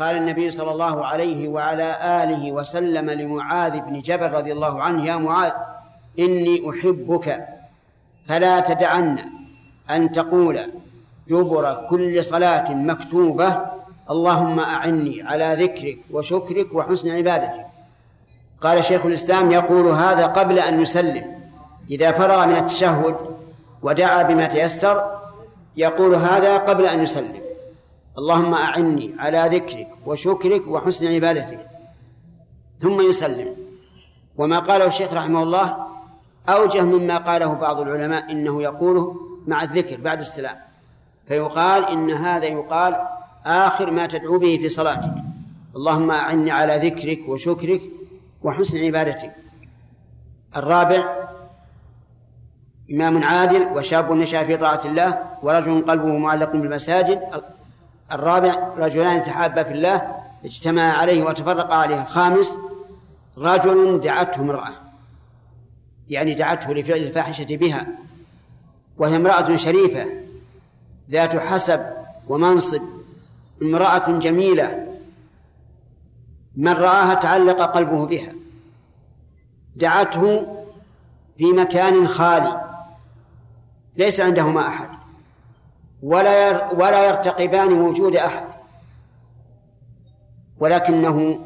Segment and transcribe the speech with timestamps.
[0.00, 5.16] قال النبي صلى الله عليه وعلى آله وسلم لمعاذ بن جبل رضي الله عنه يا
[5.16, 5.52] معاذ
[6.18, 7.46] إني أحبك
[8.28, 9.18] فلا تدعن
[9.90, 10.60] أن تقول
[11.28, 13.60] دبر كل صلاة مكتوبة
[14.10, 17.66] اللهم أعني على ذكرك وشكرك وحسن عبادتك.
[18.60, 21.24] قال شيخ الإسلام يقول هذا قبل أن يسلم
[21.90, 23.16] إذا فرغ من التشهد
[23.82, 25.18] ودعا بما تيسر
[25.76, 27.45] يقول هذا قبل أن يسلم.
[28.18, 31.66] اللهم أعني على ذكرك وشكرك وحسن عبادتك.
[32.80, 33.56] ثم يسلم.
[34.36, 35.86] وما قاله الشيخ رحمه الله
[36.48, 40.56] أوجه مما قاله بعض العلماء إنه يقوله مع الذكر بعد السلام.
[41.28, 42.96] فيقال إن هذا يقال
[43.46, 45.12] آخر ما تدعو به في صلاتك.
[45.76, 47.80] اللهم أعني على ذكرك وشكرك
[48.42, 49.32] وحسن عبادتك.
[50.56, 51.26] الرابع
[52.90, 57.20] إمام عادل وشاب نشأ في طاعة الله ورجل قلبه معلق بالمساجد
[58.12, 62.02] الرابع رجلان تحابا في الله اجتمعا عليه وتفرقا عليه.
[62.02, 62.58] الخامس
[63.38, 64.72] رجل دعته امرأة.
[66.08, 67.86] يعني دعته لفعل الفاحشة بها.
[68.98, 70.06] وهي امرأة شريفة
[71.10, 71.86] ذات حسب
[72.28, 72.82] ومنصب.
[73.62, 74.86] امرأة جميلة.
[76.56, 78.32] من رآها تعلق قلبه بها.
[79.76, 80.46] دعته
[81.38, 82.60] في مكان خالي.
[83.96, 84.88] ليس عندهما أحد.
[86.02, 88.44] ولا ولا يرتقبان وجود أحد.
[90.58, 91.40] ولكنه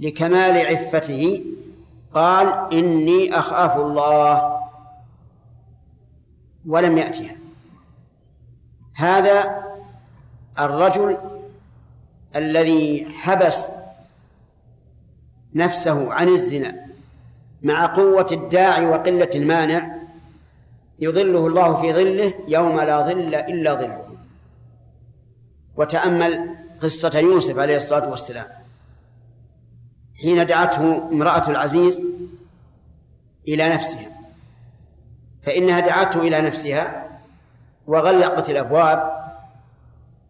[0.00, 1.44] لكمال عفته
[2.14, 4.60] قال إني أخاف الله.
[6.66, 7.36] ولم يأتها.
[8.94, 9.64] هذا
[10.58, 11.16] الرجل
[12.36, 13.68] الذي حبس
[15.54, 16.86] نفسه عن الزنا
[17.62, 19.95] مع قوة الداعي وقلة المانع
[20.98, 24.08] يظله الله في ظله يوم لا ظل إلا ظله.
[25.76, 28.46] وتأمل قصة يوسف عليه الصلاة والسلام.
[30.22, 32.02] حين دعته امرأة العزيز
[33.48, 34.08] إلى نفسها
[35.42, 37.08] فإنها دعته إلى نفسها
[37.86, 39.26] وغلقت الأبواب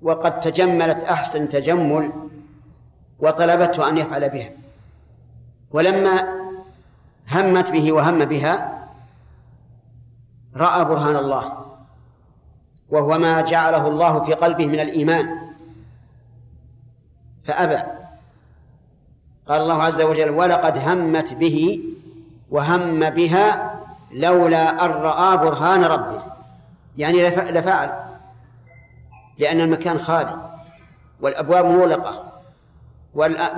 [0.03, 2.13] وقد تجملت أحسن تجمل
[3.19, 4.51] وطلبته أن يفعل بها.
[5.71, 6.37] ولما
[7.29, 8.76] همت به وهم بها
[10.57, 11.67] رأى برهان الله.
[12.89, 15.39] وهو ما جعله الله في قلبه من الإيمان.
[17.45, 17.83] فأبى.
[19.49, 21.81] قال الله عز وجل ولقد همت به
[22.51, 23.75] وهم بها
[24.13, 26.23] لولا أن رأى برهان ربه.
[26.99, 27.91] يعني لفعل.
[29.39, 30.37] لأن المكان خالي
[31.21, 32.33] والأبواب مغلقة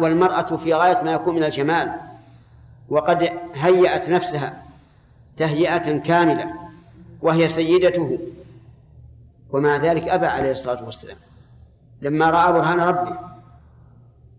[0.01, 1.93] والمرأة في غاية ما يكون من الجمال.
[2.89, 4.63] وقد هيأت نفسها
[5.37, 6.68] تهيئة كاملة.
[7.23, 8.19] وهي سيدته.
[9.51, 11.17] ومع ذلك أبى عليه الصلاة والسلام.
[12.03, 13.19] لما رأى برهان ربه.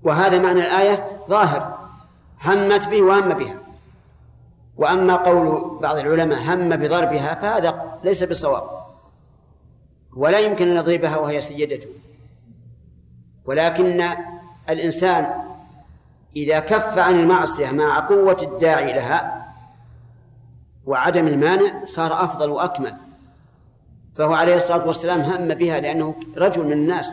[0.03, 1.89] وهذا معنى الآية ظاهر.
[2.43, 3.55] همت به وهم بها.
[4.77, 8.63] وأما قول بعض العلماء هم بضربها فهذا ليس بصواب.
[10.15, 11.89] ولا يمكن أن نضربها وهي سيدته.
[13.45, 14.09] ولكن
[14.69, 15.33] الإنسان
[16.35, 19.38] إذا كف عن المعصية مع قوة الداعي لها
[20.85, 22.95] وعدم المانع صار أفضل وأكمل.
[24.17, 27.11] فهو عليه الصلاة والسلام هم بها لأنه رجل من الناس.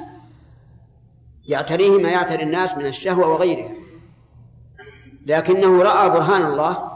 [1.48, 3.74] يعتريه ما يعتري الناس من الشهوة وغيرها.
[5.26, 6.92] لكنه رأى برهان الله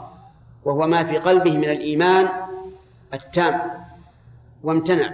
[0.65, 2.29] وهو ما في قلبه من الإيمان
[3.13, 3.61] التام
[4.63, 5.11] وامتنع.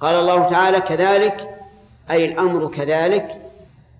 [0.00, 1.58] قال الله تعالى كذلك
[2.10, 3.42] أي الأمر كذلك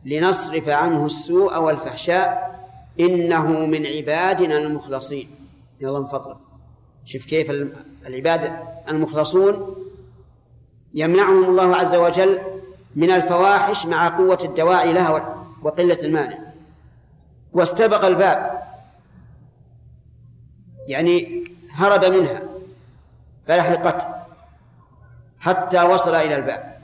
[0.05, 2.57] لنصرف عنه السوء والفحشاء
[3.01, 5.36] إنه من عبادنا المخلصين.
[5.81, 6.37] يلا من فضلك.
[7.04, 7.50] شوف كيف
[8.06, 8.53] العباد
[8.88, 9.76] المخلصون
[10.94, 12.41] يمنعهم الله عز وجل
[12.97, 16.38] من الفواحش مع قوة الدواعي لها وقلة المانع.
[17.53, 18.62] واستبق الباب.
[20.88, 22.43] يعني هرب منها.
[23.47, 24.06] فلحقته.
[25.38, 26.76] حتى وصل إلى الباب.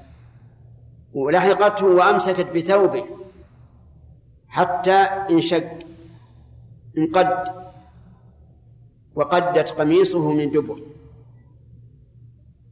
[1.14, 3.04] ولحقته وأمسكت بثوبه.
[4.48, 4.92] حتى
[5.30, 5.78] انشق
[6.98, 7.61] انقد
[9.14, 10.82] وقدت قميصه من دبر.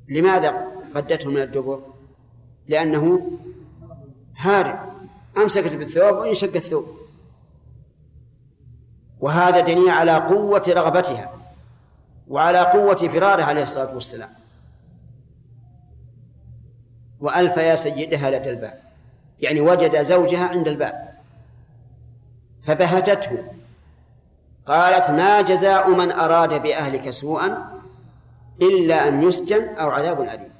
[0.08, 1.80] لماذا قدته من الدبر؟
[2.68, 3.30] لأنه
[4.36, 4.78] هارب
[5.36, 6.86] أمسكت بالثوب وانشق الثوب.
[9.20, 11.32] وهذا دليل على قوة رغبتها
[12.28, 14.30] وعلى قوة فراره عليه الصلاة والسلام.
[17.20, 18.80] وألف يا سيدها لدى الباب.
[19.40, 21.18] يعني وجد زوجها عند الباب.
[22.62, 23.44] فبهتته.
[24.70, 27.80] قالت ما جزاء من أراد بأهلك سوءا
[28.62, 30.50] إلا أن يسجن أو عذاب أليم.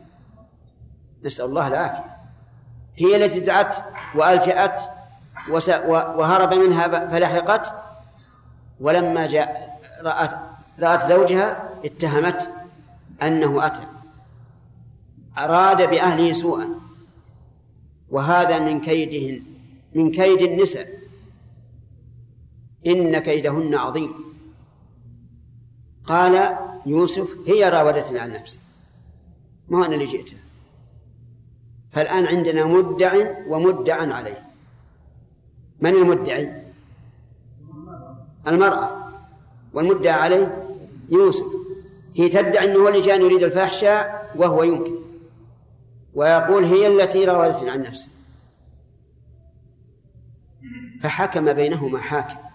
[1.24, 2.16] نسأل الله العافية.
[2.96, 3.76] هي التي دعت
[4.14, 4.82] وألجأت
[5.88, 7.72] وهرب منها فلحقت.
[8.80, 10.30] ولما جاء رأت
[10.80, 12.50] رأت زوجها اتهمت
[13.22, 13.82] أنه أتى.
[15.38, 16.68] أراد بأهله سوءا.
[18.10, 19.42] وهذا من كيدهن
[19.94, 20.99] من كيد النساء.
[22.86, 24.14] إن كيدهن عظيم.
[26.04, 26.56] قال
[26.86, 28.58] يوسف هي راودتني عن نفسي.
[29.68, 30.38] ما أنا اللي جئتها
[31.90, 34.46] فالآن عندنا مدع ومدع عليه.
[35.80, 36.62] من المدعي
[38.46, 39.10] المرأة.
[39.72, 40.68] والمدعى عليه
[41.08, 41.46] يوسف.
[42.16, 44.98] هي تدعي أنه اللي كان يريد الفحشاء وهو ينكر.
[46.14, 48.10] ويقول هي التي راودتني عن نفسي.
[51.02, 52.49] فحكم بينهما حاكم.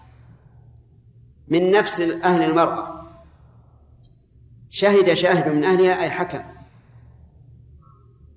[1.48, 3.02] من نفس أهل المرأة.
[4.70, 6.42] شهد شاهد من أهلها أي حكم.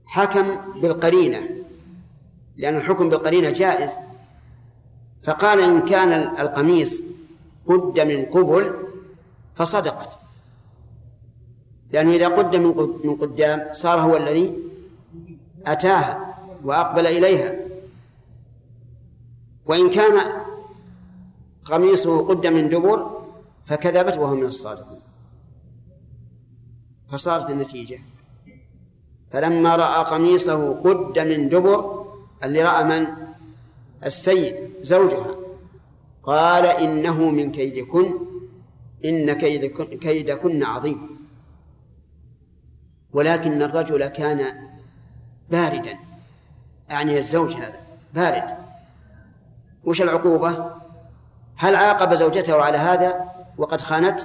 [0.05, 1.49] حكم بالقرينة
[2.57, 3.91] لأن الحكم بالقرينة جائز.
[5.23, 7.01] فقال إن كان القميص
[7.67, 8.73] قد من قبل
[9.55, 10.19] فصدقت.
[11.91, 14.53] لأنه إذا قد من قدام صار هو الذي
[15.65, 17.55] أتاها وأقبل إليها.
[19.65, 20.38] وإن كان
[21.71, 23.21] قميصه قد من دبر
[23.65, 25.01] فكذبت وهو من الصادقين.
[27.11, 27.99] فصارت النتيجة.
[29.31, 32.05] فلما رأى قميصه قد من دبر
[32.43, 33.07] اللي رأى من؟
[34.05, 35.35] السيد زوجها.
[36.23, 38.13] قال إنه من كيدكن
[39.05, 41.19] إن كيدكن, كيدكن عظيم.
[43.13, 44.69] ولكن الرجل كان
[45.49, 45.97] باردا.
[46.89, 47.79] يعني الزوج هذا
[48.13, 48.57] بارد.
[49.83, 50.78] وش العقوبة؟
[51.61, 54.19] هل عاقب زوجته على هذا وقد خانت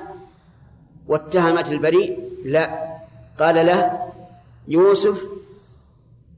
[1.06, 2.98] واتهمت البريء؟ لا.
[3.38, 4.10] قال له
[4.68, 5.22] يوسف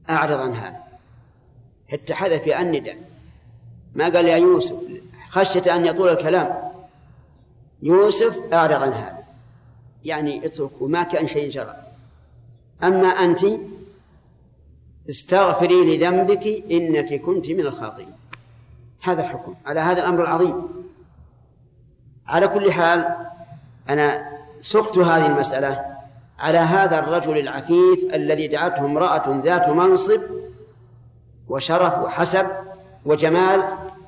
[0.09, 0.77] أعرض عن هذا.
[1.87, 2.97] حتى حذف النداء.
[3.95, 4.75] ما قال يا يوسف؟
[5.29, 6.71] خشية أن يطول الكلام.
[7.81, 9.23] يوسف أعرض عن هذا.
[10.05, 11.75] يعني اتركوا ما كان شيء جرى.
[12.83, 13.45] أما أنت
[15.09, 18.13] استغفري لذنبك إنك كنت من الخاطئين.
[19.01, 20.76] هذا الحكم على هذا الأمر العظيم.
[22.27, 23.15] على كل حال
[23.89, 24.25] أنا
[24.61, 25.85] سقت هذه المسألة
[26.39, 30.21] على هذا الرجل العفيف الذي دعته امرأة ذات منصب
[31.47, 32.47] وشرف وحسب
[33.05, 33.63] وجمال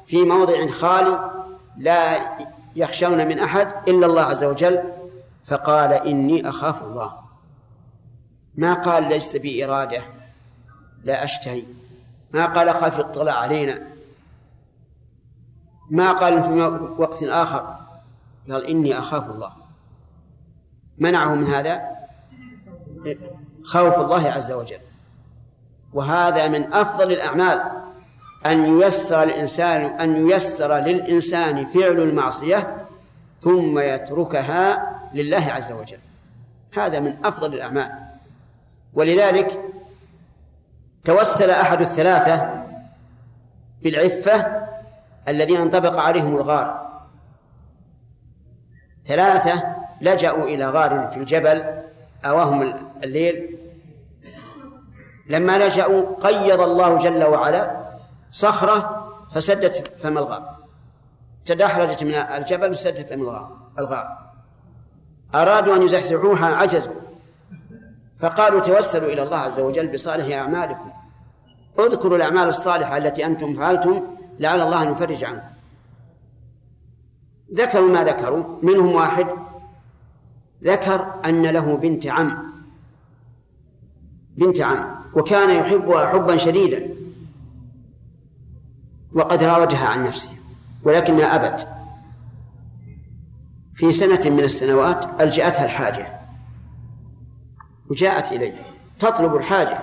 [0.07, 1.31] في موضع خالي
[1.77, 2.17] لا
[2.75, 4.83] يخشون من أحد إلا الله عز وجل
[5.45, 7.13] فقال إني أخاف الله.
[8.55, 10.01] ما قال ليس بي إرادة
[11.03, 11.63] لا أشتهي.
[12.31, 13.81] ما قال خاف اطلع علينا.
[15.89, 17.78] ما قال في وقت آخر.
[18.51, 19.51] قال إني أخاف الله.
[20.97, 21.81] منعه من هذا
[23.63, 24.79] خوف الله عز وجل.
[25.93, 27.61] وهذا من أفضل الأعمال
[28.45, 32.85] أن ييسر الإنسان أن ييسر للإنسان فعل المعصية
[33.39, 35.99] ثم يتركها لله عز وجل.
[36.73, 37.91] هذا من أفضل الأعمال.
[38.93, 39.59] ولذلك
[41.05, 42.63] توسل أحد الثلاثة
[43.83, 44.67] بالعفة
[45.27, 46.88] الذين انطبق عليهم الغار.
[49.07, 49.63] ثلاثة
[50.01, 51.63] لجأوا إلى غار في الجبل
[52.25, 52.73] أواهم
[53.03, 53.57] الليل.
[55.29, 57.85] لما لجأوا قيض الله جل وعلا
[58.31, 60.55] صخرة فسدت فم الغار.
[61.45, 63.21] تدحرجت من الجبل وسدت فم
[63.79, 64.17] الغار
[65.35, 66.93] أرادوا أن يزحزحوها عجزوا
[68.19, 70.91] فقالوا توسلوا إلى الله عز وجل بصالح أعمالكم.
[71.79, 74.03] اذكروا الأعمال الصالحة التي أنتم فعلتم
[74.39, 75.47] لعل الله أن يفرج عنكم.
[77.53, 78.59] ذكروا ما ذكروا.
[78.63, 79.27] منهم واحد
[80.63, 82.53] ذكر أن له بنت عم.
[84.37, 84.95] بنت عم.
[85.15, 86.89] وكان يحبها حبا شديدا.
[89.13, 90.31] وقد راودها عن نفسه.
[90.83, 91.67] ولكنها أبت.
[93.73, 96.19] في سنة من السنوات ألجأتها الحاجة.
[97.89, 98.53] وجاءت إليه.
[98.99, 99.79] تطلب الحاجة.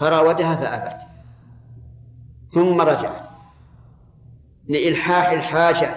[0.00, 1.02] فراودها فأبت.
[2.52, 3.29] ثم رجعت.
[4.70, 5.94] لإلحاح الحاجة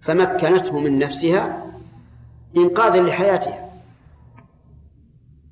[0.00, 1.66] فمكنته من نفسها
[2.56, 3.70] إنقاذا لحياتها.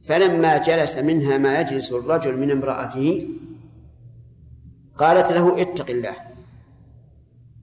[0.09, 3.29] فلما جلس منها ما يجلس الرجل من امرأته
[4.99, 6.17] قالت له اتق الله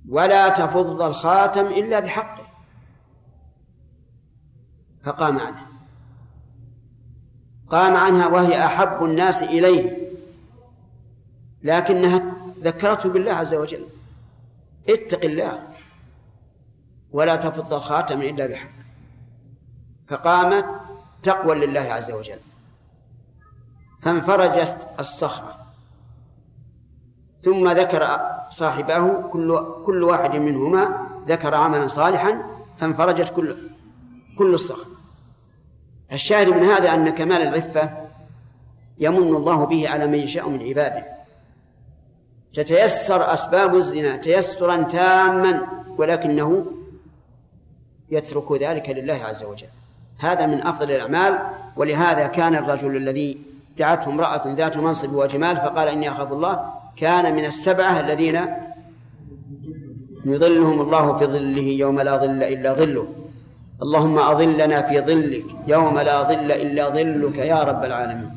[0.10, 2.48] ولا تفض الخاتم إلا بحقه.
[5.04, 5.68] فقام عنها
[7.70, 9.98] قام عنها وهي أحب الناس إليه
[11.64, 12.22] لكنها
[12.64, 13.86] ذكرته بالله عز وجل.
[14.90, 15.68] اتق الله
[17.12, 18.82] ولا تفض الخاتم إلا بحقه
[20.08, 20.66] فقامت
[21.24, 22.40] تقوى لله عز وجل.
[24.02, 25.58] فانفرجت الصخرة.
[27.44, 28.20] ثم ذكر
[28.50, 32.44] صاحبه كل كل واحد منهما ذكر عملا صالحا
[32.78, 33.56] فانفرجت كل
[34.38, 34.88] كل الصخر.
[36.12, 38.08] الشاهد من هذا أن كمال العفة
[38.98, 41.21] يمن الله به على من يشاء من عباده.
[42.54, 45.62] تتيسر أسباب الزنا تيسرا تاما
[45.98, 46.66] ولكنه
[48.12, 49.68] يترك ذلك لله عز وجل.
[50.20, 51.40] هذا من أفضل الأعمال
[51.76, 53.38] ولهذا كان الرجل الذي
[53.78, 58.42] دعته امرأة ذات منصب وجمال فقال إني أخاف الله كان من السبعة الذين
[60.26, 63.08] يظلهم الله في ظله يوم لا ظل إلا ظله.
[63.82, 68.32] اللهم أظلنا في ظلك يوم لا ظل إلا ظلك يا رب العالمين.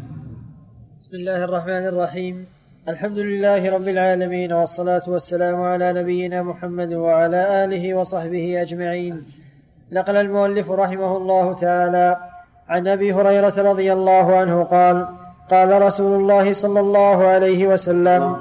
[1.01, 2.47] بسم الله الرحمن الرحيم.
[2.89, 9.25] الحمد لله رب العالمين والصلاة والسلام على نبينا محمد وعلى آله وصحبه أجمعين.
[9.93, 12.17] نقل المؤلف رحمه الله تعالى
[12.69, 15.09] عن أبي هريرة رضي الله عنه قال
[15.51, 18.37] قال رسول الله صلى الله عليه وسلم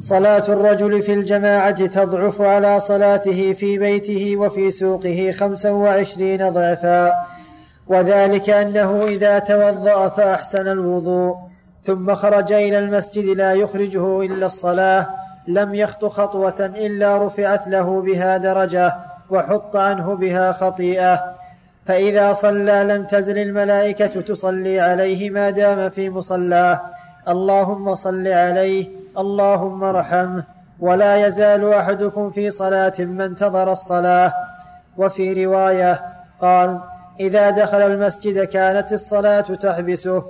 [0.00, 7.12] صلاة الرجل في الجماعة تضعف على صلاته في بيته وفي سوقه خمسا وعشرين ضعفا
[7.86, 11.53] وذلك أنه إذا توضأ فأحسن الوضوء.
[11.84, 15.06] ثم خرج إلى المسجد لا يخرجه إلا الصلاة
[15.48, 18.96] لم يخط خطوة إلا رفعت له بها درجة
[19.30, 21.34] وحط عنه بها خطيئة.
[21.86, 26.80] فإذا صلى لم تزل الملائكة تصلي عليه ما دام في مصلاه
[27.28, 28.88] اللهم صل عليه
[29.18, 30.44] اللهم ارحمه
[30.80, 34.32] ولا يزال أحدكم في صلاة ما انتظر الصلاة.
[34.96, 36.02] وفي رواية
[36.40, 36.80] قال
[37.20, 40.24] إذا دخل المسجد كانت الصلاة تحبسه.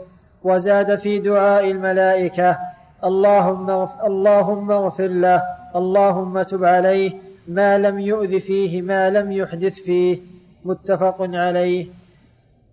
[0.44, 2.58] وزاد في دعاء الملائكة
[3.04, 5.42] اللهم اغفر, اللهم اغفر له
[5.76, 7.12] اللهم تب عليه
[7.48, 10.20] ما لم يؤذ فيه ما لم يحدث فيه
[10.64, 11.86] متفق عليه.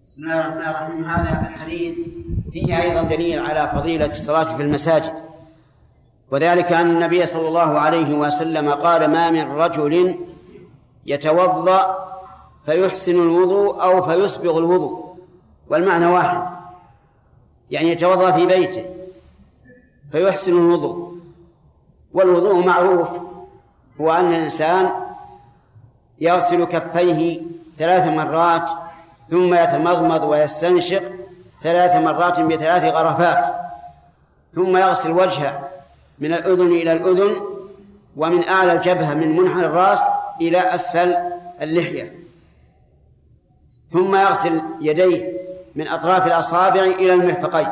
[0.06, 1.04] بسم الله الرحمن الرحيم.
[1.04, 1.96] هذا الحديث
[2.52, 5.14] فيه أيضا دليل على فضيلة الصلاة في المساجد.
[6.32, 10.16] وذلك أن النبي صلى الله عليه وسلم قال ما من رجل
[11.06, 11.98] يتوضأ
[12.66, 15.16] فيحسن الوضوء أو فيسبغ الوضوء.
[15.70, 16.61] والمعنى واحد.
[17.72, 18.86] يعني يتوضأ في بيته
[20.12, 21.12] فيحسن الوضوء.
[22.14, 23.10] والوضوء معروف
[24.02, 24.90] هو أن الإنسان
[26.22, 27.42] يغسل كفيه
[27.78, 28.70] ثلاث مرات
[29.30, 31.04] ثم يتمضمض ويستنشق
[31.64, 33.56] ثلاث مرات بثلاث غرفات
[34.56, 35.70] ثم يغسل وجهه
[36.20, 37.36] من الأذن إلى الأذن
[38.18, 40.00] ومن أعلى الجبهة من منحنى الرأس
[40.42, 41.16] إلى أسفل
[41.62, 42.14] اللحية.
[43.92, 45.41] ثم يغسل يديه
[45.76, 47.68] من أطراف الأصابع إلى المرفقين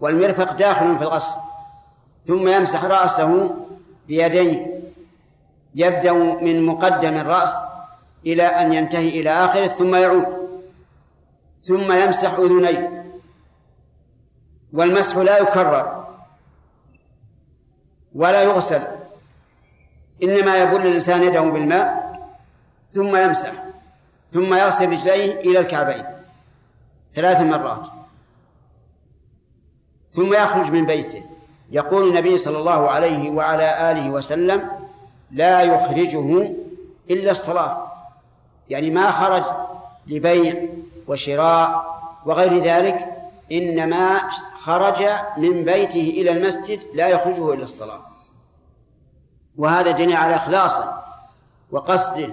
[0.00, 1.34] والمرفق داخل في الغسل
[2.26, 3.54] ثم يمسح رأسه
[4.08, 4.82] بيديه
[5.74, 7.54] يبدأ من مقدم الرأس
[8.26, 10.26] إلى أن ينتهي إلى آخره ثم يعود
[11.62, 13.04] ثم يمسح أذنيه
[14.72, 16.06] والمسح لا يكرر
[18.14, 18.82] ولا يغسل
[20.22, 22.12] إنما يبل الإنسان يده بالماء
[22.90, 23.52] ثم يمسح
[24.32, 26.11] ثم يغسل رجليه إلى الكعبين.
[27.14, 27.86] ثلاث مرات.
[30.10, 31.24] ثم يخرج من بيته.
[31.70, 34.70] يقول النبي صلى الله عليه وعلى آله وسلم
[35.30, 36.52] لا يخرجه
[37.10, 37.92] إلا الصلاة.
[38.70, 39.42] يعني ما خرج
[40.06, 40.68] لبيع
[41.08, 41.92] وشراء
[42.26, 43.08] وغير ذلك
[43.52, 44.18] إنما
[44.54, 45.04] خرج
[45.36, 48.00] من بيته إلى المسجد لا يخرجه إلا الصلاة.
[49.56, 51.02] وهذا دليل على إخلاصه
[51.70, 52.30] وقصده.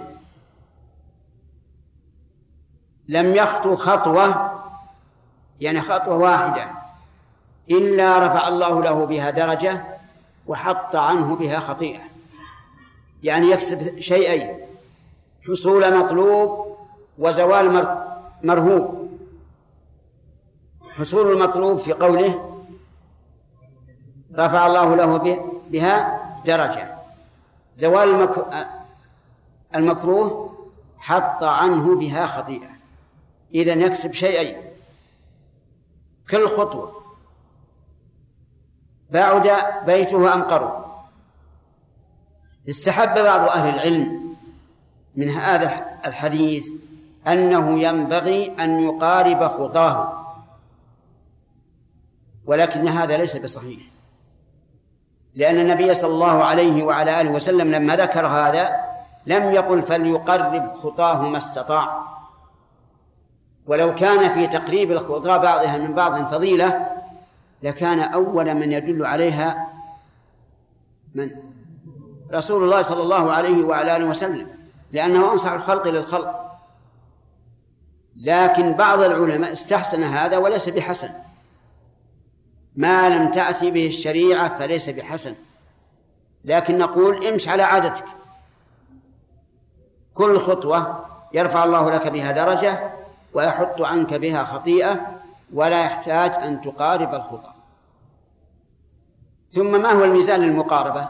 [3.07, 4.58] لم يخطو خطوة
[5.61, 6.71] يعني خطوة واحدة.
[7.69, 9.83] إلا رفع الله له بها درجة
[10.47, 12.01] وحط عنه بها خطيئة.
[13.23, 14.59] يعني يكسب شيئين
[15.47, 16.77] حصول مطلوب
[17.17, 17.97] وزوال
[18.43, 19.09] مرهوب.
[20.97, 22.61] حصول المطلوب في قوله
[24.35, 25.17] رفع الله له
[25.69, 26.95] بها درجة.
[27.75, 28.29] زوال
[29.75, 30.55] المكروه
[30.97, 32.69] حط عنه بها خطيئة.
[33.53, 34.68] إذا يكسب شيئين
[36.31, 37.01] كل خطوة
[39.09, 39.51] بعد
[39.85, 40.85] بيته أم قرب
[42.69, 44.35] استحب بعض أهل العلم
[45.15, 46.67] من هذا الحديث
[47.27, 50.19] أنه ينبغي أن يقارب خطاه
[52.45, 53.79] ولكن هذا ليس بصحيح.
[55.35, 58.85] لأن النبي صلى الله عليه وعلى آله وسلم لما ذكر هذا
[59.25, 62.18] لم يقل فليقرب خطاه ما استطاع.
[63.69, 66.87] ولو كان في تقريب الخطى بعضها من بعض فضيلة
[67.63, 69.69] لكان أول من يدل عليها
[71.15, 71.31] من؟
[72.33, 74.47] رسول الله صلى الله عليه وعلى آله وسلم
[74.91, 76.59] لأنه أنصح الخلق للخلق.
[78.17, 81.09] لكن بعض العلماء استحسن هذا وليس بحسن.
[82.75, 85.35] ما لم تأتي به الشريعة فليس بحسن.
[86.45, 88.05] لكن نقول امش على عادتك.
[90.13, 92.98] كل خطوة يرفع الله لك بها درجة
[93.33, 95.19] ويحط عنك بها خطيئة
[95.53, 97.53] ولا يحتاج أن تقارب الخطأ.
[99.51, 101.07] ثم ما هو الميزان للمقاربة؟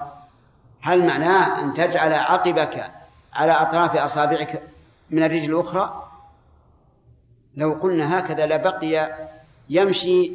[0.81, 2.91] هل معناه أن تجعل عقبك
[3.33, 4.61] على أطراف أصابعك
[5.09, 6.09] من الرجل الأخرى؟
[7.55, 9.15] لو قلنا هكذا لبقي
[9.69, 10.31] يمشي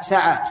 [0.00, 0.48] ساعات.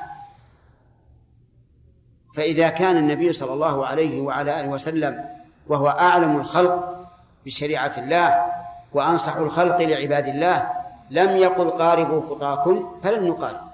[2.36, 5.26] فإذا كان النبي صلى الله عليه وعلى آله وسلم
[5.68, 7.08] وهو أعلم الخلق
[7.46, 8.46] بشريعة الله
[8.94, 10.72] وأنصح الخلق لعباد الله
[11.10, 13.68] لم يقل قاربوا خطاكم فلن نقارب.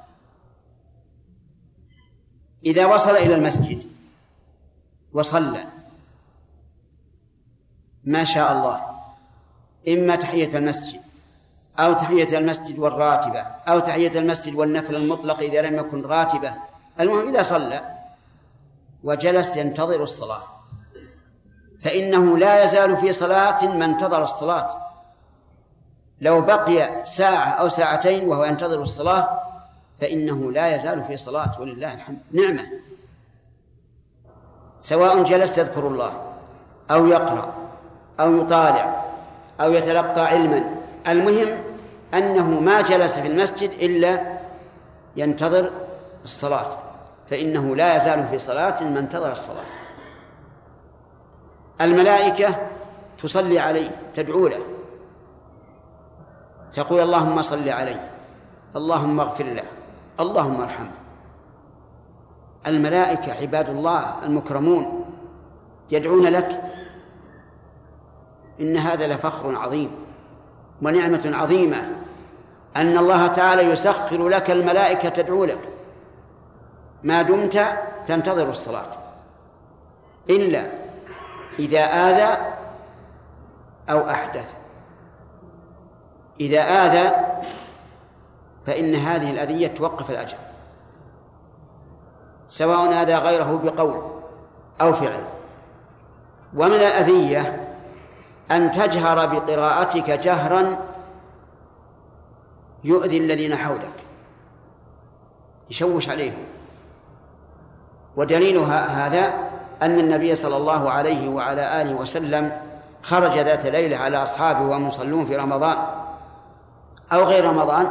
[2.65, 3.83] إذا وصل إلى المسجد
[5.13, 5.63] وصلى
[8.03, 8.81] ما شاء الله
[9.87, 11.01] إما تحية المسجد
[11.79, 16.53] أو تحية المسجد والراتبة أو تحية المسجد والنفل المطلق إذا لم يكن راتبة.
[16.99, 17.81] المهم إذا صلى
[19.03, 20.43] وجلس ينتظر الصلاة
[21.81, 24.82] فإنه لا يزال في صلاة ما انتظر الصلاة.
[26.23, 29.41] لو بقي ساعة أو ساعتين وهو ينتظر الصلاة
[30.01, 32.19] فإنه لا يزال في صلاة ولله الحمد.
[32.31, 32.63] نعمة.
[34.81, 36.11] سواء جلس يذكر الله
[36.91, 37.53] أو يقرأ
[38.19, 39.03] أو يطالع
[39.61, 40.75] أو يتلقى علما.
[41.07, 41.57] المهم
[42.13, 44.37] أنه ما جلس في المسجد إلا
[45.15, 45.71] ينتظر
[46.23, 46.77] الصلاة
[47.29, 49.65] فإنه لا يزال في صلاة ما انتظر الصلاة.
[51.81, 52.55] الملائكة
[53.23, 54.72] تصلي عليه تدعو له.
[56.73, 58.09] تقول اللهم صل عليه
[58.75, 59.63] اللهم اغفر له
[60.19, 60.91] اللهم ارحمه.
[62.67, 65.05] الملائكة عباد الله المكرمون
[65.91, 66.61] يدعون لك
[68.59, 69.91] إن هذا لفخر عظيم
[70.81, 71.91] ونعمة عظيمة
[72.75, 75.59] أن الله تعالى يسخر لك الملائكة تدعو لك.
[77.03, 77.65] ما دمت
[78.07, 78.91] تنتظر الصلاة
[80.29, 80.63] إلا
[81.59, 82.37] إذا آذى
[83.89, 84.62] أو أحدث.
[86.39, 87.11] إذا آذى
[88.65, 90.37] فإن هذه الأذية توقف الأجر.
[92.49, 94.01] سواء آذى غيره بقول
[94.81, 95.23] أو فعل.
[96.53, 97.67] ومن الأذية
[98.51, 100.77] أن تجهر بقراءتك جهرا
[102.83, 103.93] يؤذي الذين حولك.
[105.69, 106.45] يشوش عليهم.
[108.15, 109.33] ودليل هذا
[109.81, 112.51] أن النبي صلى الله عليه وعلى آله وسلم
[113.03, 115.77] خرج ذات ليلة على أصحابه وهم يصلون في رمضان.
[117.13, 117.89] أو غير رمضان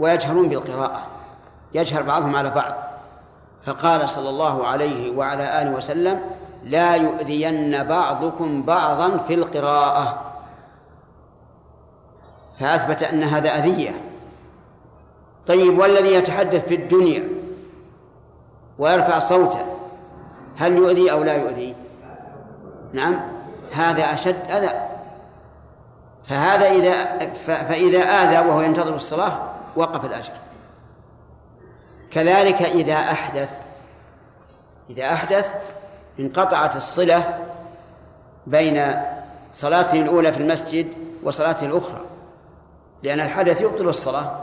[0.00, 1.06] ويجهرون بالقراءة.
[1.74, 2.72] يجهر بعضهم على بعض.
[3.66, 6.20] فقال صلى الله عليه وعلى آله وسلم
[6.64, 10.22] لا يؤذين بعضكم بعضا في القراءة.
[12.60, 14.00] فأثبت أن هذا أذية.
[15.46, 17.28] طيب والذي يتحدث في الدنيا
[18.78, 19.66] ويرفع صوته
[20.56, 21.74] هل يؤذي أو لا يؤذي؟
[22.92, 23.20] نعم
[23.72, 24.93] هذا أشد أذى.
[26.28, 27.04] فهذا إذا
[27.46, 29.38] فإذا آذى وهو ينتظر الصلاة
[29.76, 30.32] وقف الأجر.
[32.10, 33.60] كذلك إذا أحدث
[34.90, 35.54] إذا أحدث
[36.20, 37.38] انقطعت الصلة
[38.46, 39.02] بين
[39.52, 40.86] صلاته الأولى في المسجد
[41.22, 42.00] وصلاته الأخرى
[43.02, 44.36] لأن الحدث يبطل الصلاة.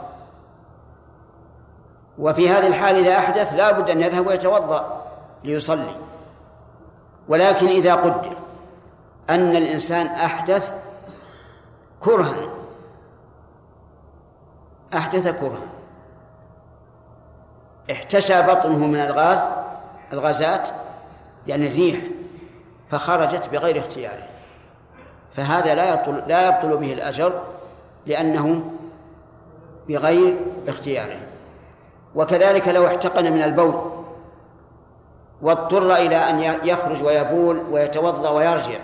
[2.18, 5.02] وفي هذه الحال إذا أحدث لا بد أن يذهب ويتوضأ
[5.44, 5.94] ليصلي.
[7.28, 8.36] ولكن إذا قدر
[9.30, 10.81] أن الإنسان أحدث
[12.04, 12.48] كرها.
[14.94, 15.68] أحدث كرها.
[17.90, 19.38] احتشى بطنه من الغاز
[20.12, 20.68] الغازات
[21.46, 22.00] يعني الريح
[22.90, 24.26] فخرجت بغير اختياره.
[25.36, 27.40] فهذا لا يبطل لا يبطل به الأجر
[28.06, 28.70] لأنه
[29.88, 30.36] بغير
[30.68, 31.20] اختياره.
[32.14, 33.92] وكذلك لو احتقن من البول
[35.42, 38.78] واضطر إلى أن يخرج ويبول ويتوضأ ويرجع.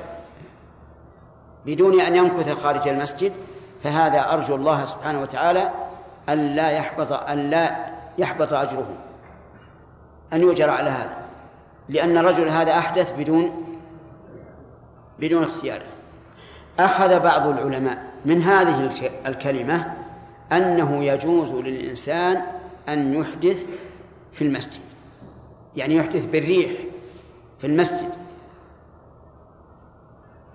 [1.69, 3.33] بدون أن يمكث خارج المسجد
[3.83, 5.71] فهذا أرجو الله سبحانه وتعالى
[6.29, 7.77] أن لا يحبط أن لا
[8.19, 8.89] يحبط أجره
[10.33, 11.17] أن يؤجر على هذا
[11.89, 13.65] لأن الرجل هذا أحدث بدون
[15.19, 15.87] بدون اختياره
[16.79, 18.91] أخذ بعض العلماء من هذه
[19.27, 19.95] الكلمة
[20.53, 22.43] أنه يجوز للإنسان
[22.89, 23.67] أن يحدث
[24.33, 24.81] في المسجد
[25.77, 26.71] يعني يحدث بالريح
[27.59, 28.11] في المسجد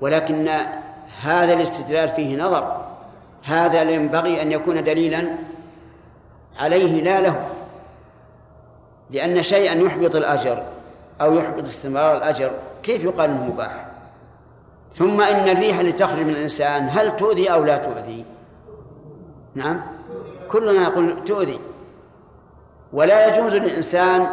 [0.02, 0.48] ولكن
[1.24, 2.86] هذا الاستدلال فيه نظر.
[3.44, 5.30] هذا ينبغي أن يكون دليلا
[6.60, 7.48] عليه لا له.
[9.10, 10.64] لأن شيئا يحبط الأجر
[11.22, 12.52] أو يحبط استمرار الأجر.
[12.84, 13.86] كيف يقال أنه مباح؟
[14.96, 18.26] ثم إن الريح التي تخرج من الإنسان هل تؤذي أو لا تؤذي؟
[19.56, 19.82] نعم.
[20.52, 21.60] كلنا يقول تؤذي.
[22.94, 24.28] ولا يجوز للإنسان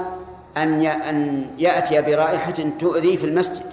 [0.57, 3.67] أن أن يأتي برائحة تؤذي في المسجد.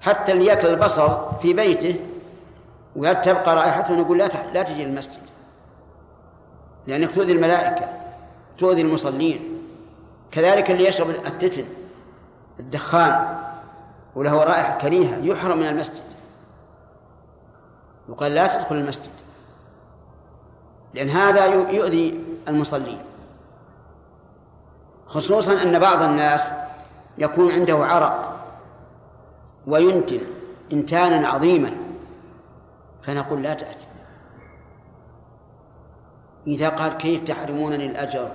[0.00, 1.96] حتى اللي يأكل البصل في بيته
[2.96, 5.24] وتبقى رائحته نقول لا لا تجي للمسجد
[6.86, 7.88] لأنك تؤذي الملائكة
[8.58, 9.60] تؤذي المصلين.
[10.32, 11.64] كذلك اللي يشرب التتن
[12.60, 13.38] الدخان
[14.14, 16.02] وله رائحة كريهة يحرم من المسجد.
[18.08, 19.10] يقال لا تدخل المسجد
[20.94, 22.98] لأن هذا يؤذي المصلين.
[25.06, 26.50] خصوصا أن بعض الناس
[27.18, 28.36] يكون عنده عرق
[29.66, 30.20] وينتن
[30.72, 31.83] إنتانا عظيما.
[33.06, 33.86] فنقول لا تأتي.
[36.46, 38.30] إذا قال كيف تحرمونني الأجر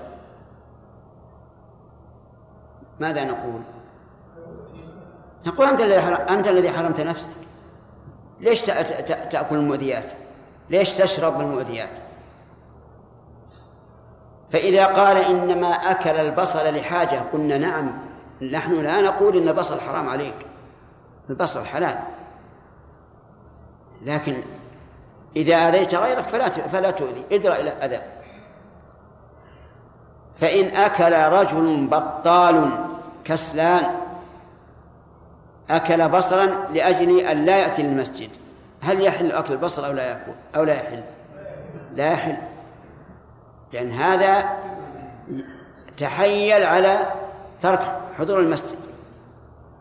[2.99, 3.61] ماذا نقول؟
[5.45, 7.31] نقول أنت الذي أنت الذي حرمت نفسك.
[8.39, 8.65] ليش
[9.31, 10.11] تأكل المؤذيات؟
[10.69, 11.97] ليش تشرب المؤذيات؟
[14.51, 17.91] فإذا قال إنما أكل البصل لحاجة قلنا نعم
[18.51, 20.35] نحن لا نقول إن البصل حرام عليك.
[21.29, 21.99] البصل حلال.
[24.01, 24.43] لكن
[25.35, 27.23] إذا آذيت غيرك فلا فلا تؤذي.
[27.31, 28.01] ادرأ إلى أذى.
[30.41, 32.69] فإن أكل رجل بطال
[33.25, 33.83] كسلان
[35.69, 38.29] أكل بصلا لأجل أن لا يأتي للمسجد.
[38.81, 41.03] هل يحل أكل البصل أو لا يأكل أو لا يحل؟
[41.95, 42.37] لا يحل.
[43.73, 44.49] لأن هذا
[45.97, 46.99] تحيل على
[47.61, 48.79] ترك حضور المسجد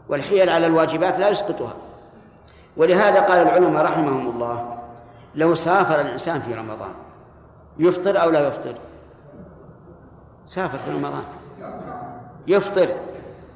[0.09, 1.75] والحيل على الواجبات لا يسقطها.
[2.77, 4.78] ولهذا قال العلماء رحمهم الله
[5.39, 6.95] لو سافر الإنسان في رمضان
[7.79, 8.75] يفطر أو لا يفطر؟
[10.47, 11.25] سافر في رمضان.
[12.47, 12.89] يفطر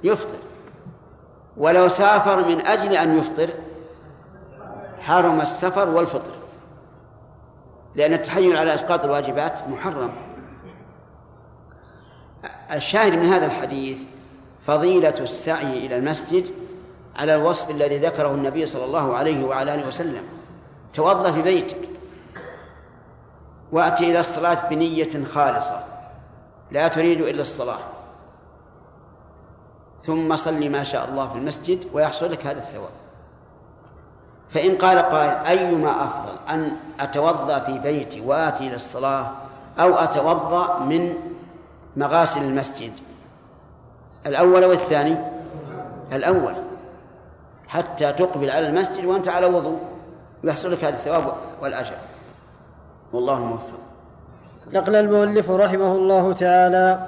[0.05, 0.39] يفطر.
[1.57, 3.49] ولو سافر من أجل أن يفطر
[5.01, 6.33] حرم السفر والفطر.
[7.95, 10.11] لأن التحيل على إسقاط الواجبات محرم.
[12.73, 13.99] الشاهد من هذا الحديث
[14.67, 16.47] فضيلة السعي إلى المسجد
[17.17, 20.42] على الوصف الذي ذكره النبي صلى الله عليه وعلى آله وسلم.
[20.93, 21.77] توضأ في بيتك.
[23.73, 25.85] وأتي إلى الصلاة بنية خالصة.
[26.71, 27.79] لا تريد إلا الصلاة.
[30.01, 32.91] ثم صل ما شاء الله في المسجد ويحصل لك هذا الثواب.
[34.51, 39.33] فإن قال قائل أيما أفضل أن أتوضأ في بيتي وآتي إلى الصلاة
[39.79, 41.15] أو أتوضأ من
[41.97, 42.93] مغاسل المسجد؟
[44.27, 45.17] الأول والثاني؟
[46.13, 46.55] الأول.
[47.69, 49.92] حتى تقبل على المسجد وأنت على وضوء.
[50.45, 51.95] يحصل لك هذا الثواب والأجر.
[53.13, 53.83] والله الموفق
[54.73, 56.99] نقل المؤلف رحمه الله تعالى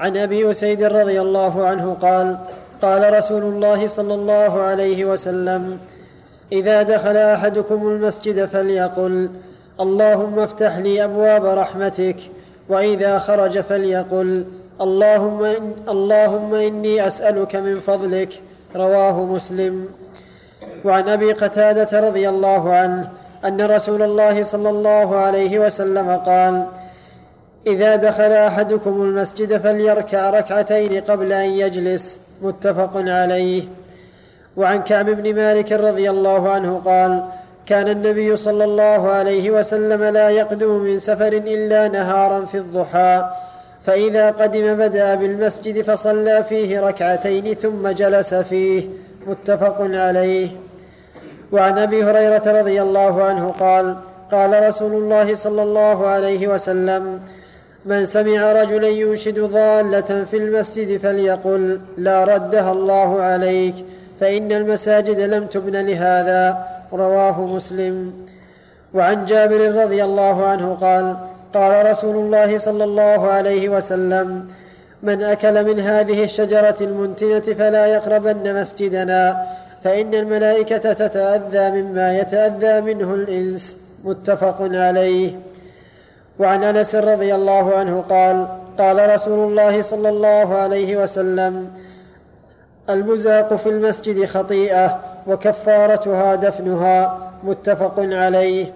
[0.00, 2.38] عن أبي اسيد رضي الله عنه قال
[2.82, 5.78] قال رسول الله صلى الله عليه وسلم
[6.52, 9.30] إذا دخل أحدكم المسجد فليقل
[9.80, 12.16] اللهم افتح لي أبواب رحمتك
[12.68, 14.44] وإذا خرج فليقل
[14.80, 18.40] اللهم إن اللهم إني أسألك من فضلك
[18.76, 19.88] رواه مسلم.
[20.84, 23.08] وعن أبي قتادة رضي الله عنه
[23.44, 26.64] أن رسول الله صلى الله عليه وسلم قال
[27.66, 32.20] إذا دخل أحدكم المسجد فليركع ركعتين قبل أن يجلس.
[32.42, 33.62] متفق عليه.
[34.56, 37.22] وعن كعب بن مالك رضي الله عنه قال
[37.66, 43.30] كان النبي صلى الله عليه وسلم لا يقدم من سفر إلا نهارا في الضحى
[43.86, 48.84] فإذا قدم بدأ بالمسجد فصلى فيه ركعتين ثم جلس فيه.
[49.26, 50.67] متفق عليه.
[51.52, 53.96] وعن أبي هريرة رضي الله عنه قال
[54.32, 57.20] قال رسول الله صلى الله عليه وسلم
[57.84, 63.74] من سمع رجلا ينشد ضالة في المسجد فليقل لا ردها الله عليك
[64.20, 68.12] فإن المساجد لم تبن لهذا رواه مسلم.
[68.94, 71.16] وعن جابر رضي الله عنه قال
[71.54, 74.48] قال رسول الله صلى الله عليه وسلم
[75.02, 79.46] من أكل من هذه الشجرة المنتنة فلا يقربن مسجدنا
[79.84, 85.32] فإن الملائكة تتأذى مما يتأذى منه الإنس متفق عليه.
[86.38, 91.70] وعن أنس رضي الله عنه قال قال رسول الله صلى الله عليه وسلم
[92.90, 98.72] المزاق في المسجد خطيئة وكفارتها دفنها متفق عليه.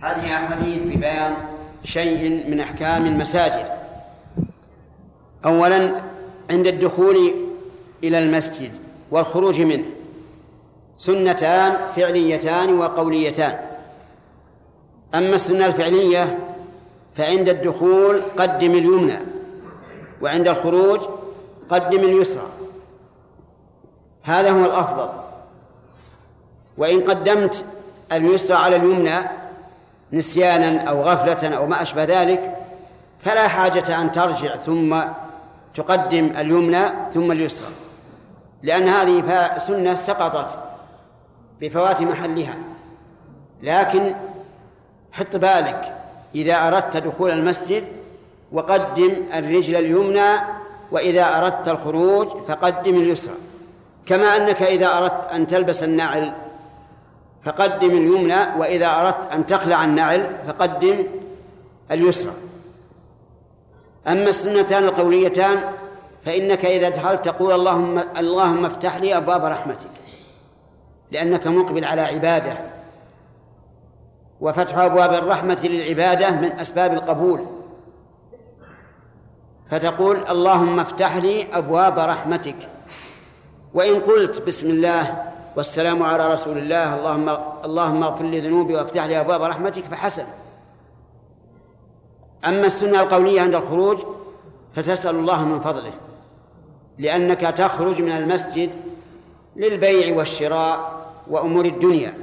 [0.00, 1.34] هذه احاديث في بيان
[1.84, 3.66] شيء من أحكام المساجد.
[5.44, 5.92] اولا
[6.50, 7.16] عند الدخول
[8.04, 8.70] إلى المسجد
[9.10, 9.84] والخروج منه.
[10.96, 13.58] سنتان فعليتان وقوليتان.
[15.14, 16.38] أما السنة الفعلية
[17.14, 19.18] فعند الدخول قدم اليمنى
[20.22, 21.00] وعند الخروج
[21.70, 22.46] قدم اليسرى.
[24.22, 25.08] هذا هو الأفضل.
[26.78, 27.64] وإن قدمت
[28.12, 29.18] اليسرى على اليمنى
[30.12, 32.56] نسيانا أو غفلة أو ما أشبه ذلك
[33.22, 35.00] فلا حاجة أن ترجع ثم
[35.74, 37.68] تقدم اليمنى ثم اليسرى.
[38.64, 40.58] لأن هذه سنة سقطت
[41.60, 42.56] بفوات محلها.
[43.62, 44.14] لكن
[45.12, 45.92] حط بالك
[46.34, 47.84] إذا أردت دخول المسجد
[48.52, 50.32] وقدم الرجل اليمنى
[50.90, 53.34] وإذا أردت الخروج فقدم اليسرى.
[54.06, 56.32] كما أنك إذا أردت أن تلبس النعل
[57.44, 61.04] فقدم اليمنى وإذا أردت أن تخلع النعل فقدم
[61.90, 62.32] اليسرى.
[64.08, 65.64] أما السنتان القوليتان
[66.24, 69.90] فإنك إذا دخلت تقول اللهم اللهم افتح لي أبواب رحمتك
[71.10, 72.58] لأنك مقبل على عبادة.
[74.40, 77.46] وفتح أبواب الرحمة للعبادة من أسباب القبول.
[79.70, 82.56] فتقول اللهم افتح لي أبواب رحمتك.
[83.74, 87.28] وإن قلت بسم الله والسلام على رسول الله اللهم
[87.64, 90.24] اللهم اغفر لي ذنوبي وافتح لي أبواب رحمتك فحسن.
[92.44, 93.98] أما السنة القولية عند الخروج
[94.76, 95.92] فتسأل الله من فضله.
[96.98, 98.70] لأنك تخرج من المسجد
[99.56, 102.14] للبيع والشراء وأمور الدنيا.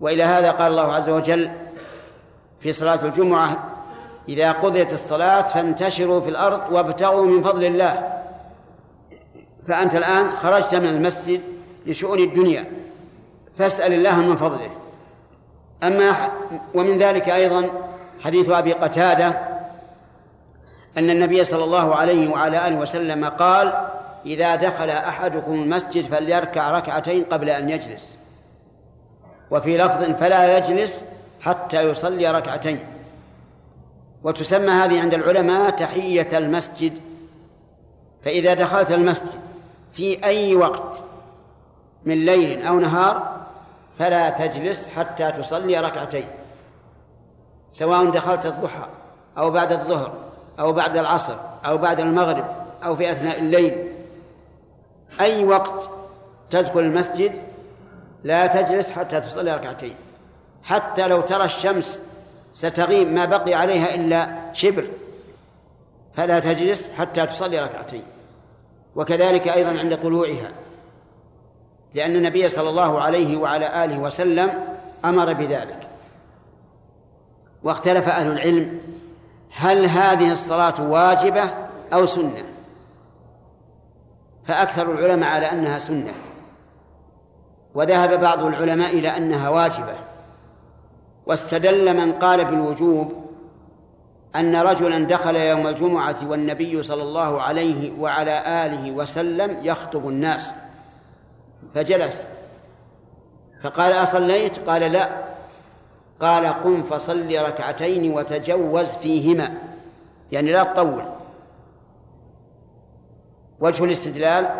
[0.00, 1.50] وإلى هذا قال الله عز وجل
[2.60, 3.70] في صلاة الجمعة
[4.28, 8.22] إذا قضيت الصلاة فانتشروا في الأرض وابتغوا من فضل الله.
[9.66, 11.40] فأنت الآن خرجت من المسجد
[11.86, 12.64] لشؤون الدنيا
[13.58, 14.70] فاسأل الله من فضله.
[15.82, 16.12] أما
[16.74, 17.70] ومن ذلك أيضا
[18.24, 19.53] حديث أبي قتادة
[20.98, 23.72] أن النبي صلى الله عليه وعلى آله وسلم قال
[24.26, 28.16] إذا دخل أحدكم المسجد فليركع ركعتين قبل أن يجلس.
[29.50, 31.04] وفي لفظ فلا يجلس
[31.40, 32.78] حتى يصلي ركعتين.
[34.24, 36.98] وتسمى هذه عند العلماء تحية المسجد.
[38.24, 39.40] فإذا دخلت المسجد
[39.92, 41.02] في أي وقت
[42.04, 43.44] من ليل أو نهار
[43.98, 46.24] فلا تجلس حتى تصلي ركعتين
[47.72, 48.86] سواء دخلت الضحى
[49.38, 50.23] أو بعد الظهر.
[50.58, 51.34] أو بعد العصر
[51.66, 52.44] أو بعد المغرب
[52.84, 53.92] أو في أثناء الليل.
[55.20, 55.90] أي وقت
[56.50, 57.32] تدخل المسجد
[58.24, 59.94] لا تجلس حتى تصلي ركعتين.
[60.62, 61.98] حتى لو ترى الشمس
[62.54, 64.84] ستغيب ما بقي عليها إلا شبر
[66.14, 68.02] فلا تجلس حتى تصلي ركعتين.
[68.96, 70.52] وكذلك أيضا عند طلوعها
[71.94, 74.50] لأن النبي صلى الله عليه وعلى آله وسلم
[75.04, 75.88] أمر بذلك.
[77.62, 78.80] واختلف أهل العلم
[79.54, 81.42] هل هذه الصلاة واجبة
[81.92, 82.42] أو سنة؟
[84.46, 86.12] فأكثر العلماء على أنها سنة.
[87.74, 89.94] وذهب بعض العلماء إلى أنها واجبة.
[91.26, 93.24] واستدل من قال بالوجوب
[94.36, 100.50] أن رجلا دخل يوم الجمعة والنبي صلى الله عليه وعلى آله وسلم يخطب الناس
[101.74, 102.22] فجلس.
[103.62, 105.33] فقال أصليت؟ قال لا.
[106.20, 109.54] قال قم فصل ركعتين وتجوز فيهما.
[110.32, 111.04] يعني لا تطول.
[113.60, 114.50] وجه الاستدلال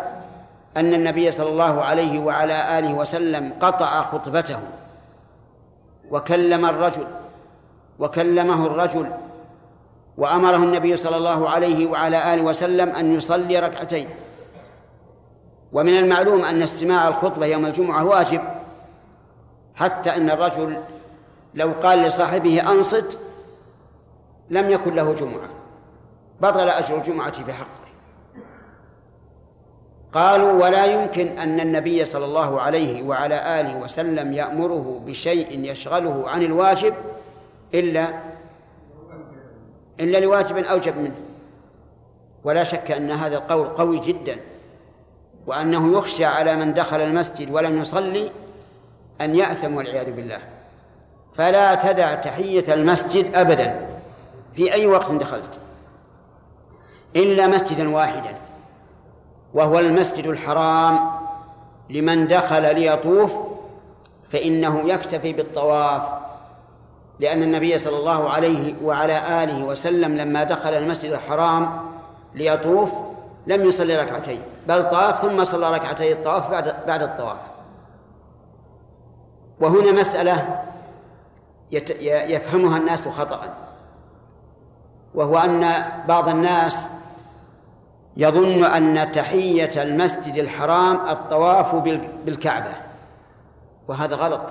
[0.77, 4.59] أن النبي صلى الله عليه وعلى آله وسلم قطع خطبته
[6.11, 7.07] وكلم الرجل
[7.99, 9.07] وكلمه الرجل
[10.17, 14.09] وأمره النبي صلى الله عليه وعلى آله وسلم أن يصلي ركعتين.
[15.73, 18.41] ومن المعلوم أن استماع الخطبة يوم الجمعة واجب
[19.75, 20.77] حتى أن الرجل
[21.55, 23.19] لو قال لصاحبه أنصت
[24.49, 25.49] لم يكن له جمعة.
[26.41, 27.85] بطل أجر الجمعة في حقه
[30.13, 36.43] قالوا ولا يمكن أن النبي صلى الله عليه وعلى آله وسلم يأمره بشيء يشغله عن
[36.43, 36.93] الواجب
[37.73, 38.07] إلا
[39.99, 41.15] إلا لواجب أوجب منه.
[42.43, 44.37] ولا شك أن هذا القول قوي جدا
[45.47, 48.31] وأنه يخشى على من دخل المسجد ولم يصلي
[49.21, 50.54] أن يأثم والعياذ بالله.
[51.37, 53.87] فلا تدع تحية المسجد أبدا.
[54.55, 55.49] في أي وقت دخلت؟
[57.15, 58.37] إلا مسجدا واحدا.
[59.53, 60.99] وهو المسجد الحرام
[61.89, 63.33] لمن دخل ليطوف
[64.31, 66.01] فإنه يكتفي بالطواف.
[67.19, 71.79] لأن النبي صلى الله عليه وعلى آله وسلم لما دخل المسجد الحرام
[72.35, 72.91] ليطوف
[73.47, 77.37] لم يصلي ركعتين بل طاف ثم صلى ركعتي الطواف بعد بعد الطواف.
[79.59, 80.63] وهنا مسألة
[81.71, 83.53] يفهمها الناس خطأ.
[85.13, 86.77] وهو أن بعض الناس
[88.17, 91.75] يظن أن تحية المسجد الحرام الطواف
[92.25, 92.71] بالكعبة.
[93.87, 94.41] وهذا غلط.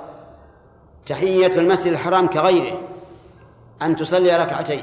[1.07, 2.81] تحية المسجد الحرام كغيره
[3.83, 4.83] أن تصلي ركعتين.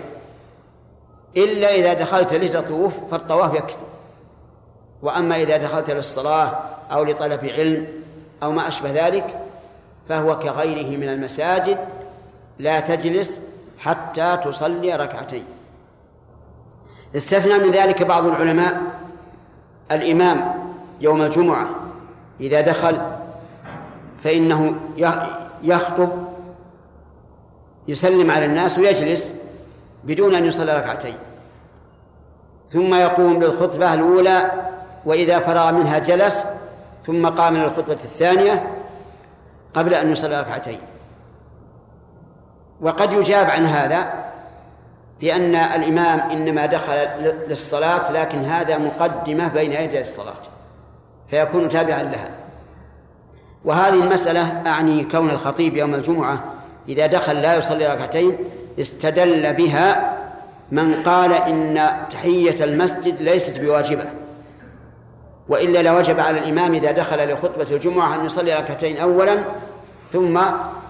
[1.38, 3.76] إلا إذا دخلت لتطوف فالطواف يكفي.
[5.02, 6.60] وأما إذا دخلت للصلاة
[6.92, 7.88] أو لطلب علم
[8.44, 9.40] أو ما أشبه ذلك
[10.10, 11.78] فهو كغيره من المساجد
[12.62, 13.40] لا تجلس
[13.80, 15.46] حتى تصلي ركعتين.
[17.16, 18.82] استثنى من ذلك بعض العلماء
[19.92, 20.54] الإمام
[21.02, 21.70] يوم الجمعة
[22.40, 23.02] إذا دخل
[24.24, 24.76] فإنه
[25.64, 26.10] يخطب
[27.88, 29.34] يسلم على الناس ويجلس
[30.04, 31.16] بدون أن يصلي ركعتين.
[32.70, 34.52] ثم يقوم بالخطبة الأولى
[35.06, 36.44] وإذا فرغ منها جلس
[37.06, 38.68] ثم قام للخطبة الثانية
[39.74, 40.80] قبل أن يصلي ركعتين.
[42.82, 44.14] وقد يجاب عن هذا
[45.22, 46.94] بأن الإمام إنما دخل
[47.48, 50.42] للصلاة لكن هذا مقدمة بين يدي الصلاة
[51.30, 52.30] فيكون تابعا لها.
[53.66, 56.44] وهذه المسألة أعني كون الخطيب يوم الجمعة
[56.90, 58.38] إذا دخل لا يصلي ركعتين
[58.80, 60.18] استدل بها
[60.72, 64.06] من قال إن تحية المسجد ليست بواجبة
[65.50, 69.44] وإلا لوجب على الإمام إذا دخل لخطبة الجمعة أن يصلي ركعتين أولا
[70.14, 70.40] ثم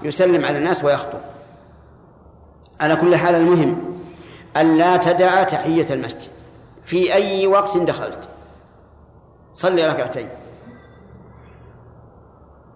[0.03, 1.19] يسلم على الناس ويخطب.
[2.81, 3.99] على كل حال المهم
[4.57, 6.31] أن لا تدع تحية المسجد.
[6.85, 8.27] في أي وقت دخلت.
[9.53, 10.27] صلي ركعتين.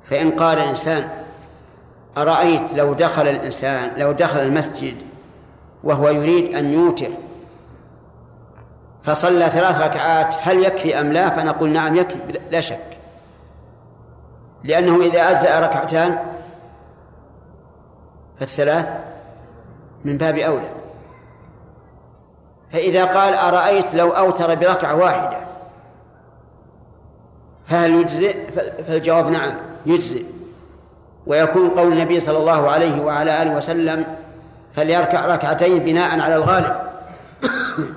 [0.05, 1.09] فإن قال الإنسان
[2.17, 4.95] أرأيت لو دخل الإنسان لو دخل المسجد
[5.83, 7.09] وهو يريد أن يوتر
[9.03, 12.17] فصلى ثلاث ركعات هل يكفي أم لا؟ فنقول نعم يكفي
[12.51, 12.97] لا شك.
[14.63, 16.19] لأنه إذا أجزأ ركعتان
[18.39, 18.93] فالثلاث
[20.05, 20.69] من باب أولى.
[22.71, 25.37] فإذا قال أرأيت لو أوتر بركعة واحدة؟
[27.65, 28.35] فهل يجزئ؟
[28.87, 29.53] فالجواب نعم
[29.85, 30.23] يجزئ.
[31.27, 34.05] ويكون قول النبي صلى الله عليه وعلى آله وسلم
[34.75, 36.75] فليركع ركعتين بناء على الغالب.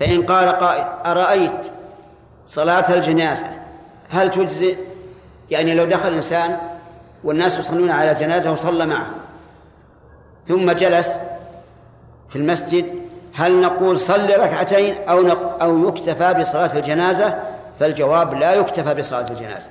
[0.00, 1.66] فإن قال قائل أرأيت
[2.46, 3.46] صلاة الجنازة
[4.10, 4.76] هل تجزئ؟
[5.50, 6.58] يعني لو دخل الإنسان
[7.24, 9.21] والناس يصلون على جنازة وصلى معه.
[10.48, 11.18] ثم جلس
[12.30, 13.02] في المسجد.
[13.34, 15.28] هل نقول صل ركعتين أو
[15.62, 17.38] أو يكتفى بصلاة الجنازة؟
[17.80, 19.70] فالجواب لا يكتفى بصلاة الجنازة.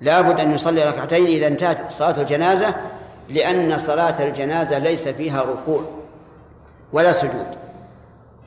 [0.00, 2.74] لابد أن يصلي ركعتين إذا انتهت صلاة الجنازة
[3.28, 5.82] لأن صلاة الجنازة ليس فيها ركوع
[6.92, 7.46] ولا سجود.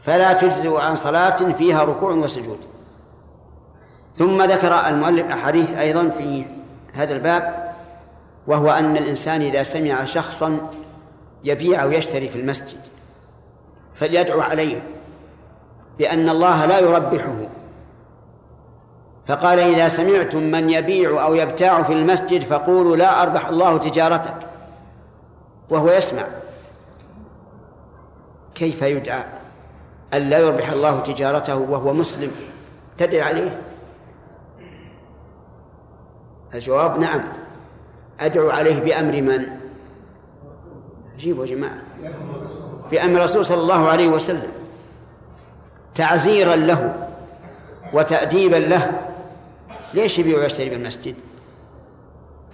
[0.04, 2.60] فلا تجزئ عن صلاة فيها ركوع وسجود.
[4.18, 6.46] ثم ذكر المؤلف أحاديث أيضا في
[6.94, 7.65] هذا الباب
[8.48, 10.70] وهو أن الإنسان إذا سمع شخصا
[11.44, 12.78] يبيع أو يشتري في المسجد
[13.96, 14.84] فليدعو عليه
[16.00, 17.36] بأن الله لا يربحه.
[19.28, 24.38] فقال إذا سمعتم من يبيع أو يبتاع في المسجد فقولوا لا أربح الله تجارتك.
[25.70, 26.24] وهو يسمع.
[28.56, 29.24] كيف يدعى
[30.14, 32.32] أن لا يربح الله تجارته وهو مسلم؟
[32.98, 33.62] تدعي عليه؟
[36.54, 37.24] الجواب نعم.
[38.20, 39.46] أدعو عليه بأمر من؟
[41.20, 41.78] جيبوا يا جماعة.
[42.92, 44.52] بأمر الرسول صلى الله عليه وسلم.
[45.96, 47.08] تعزيرا له
[47.94, 48.92] وتأديبا له.
[49.94, 51.16] ليش يبيع ويشتري بالمسجد؟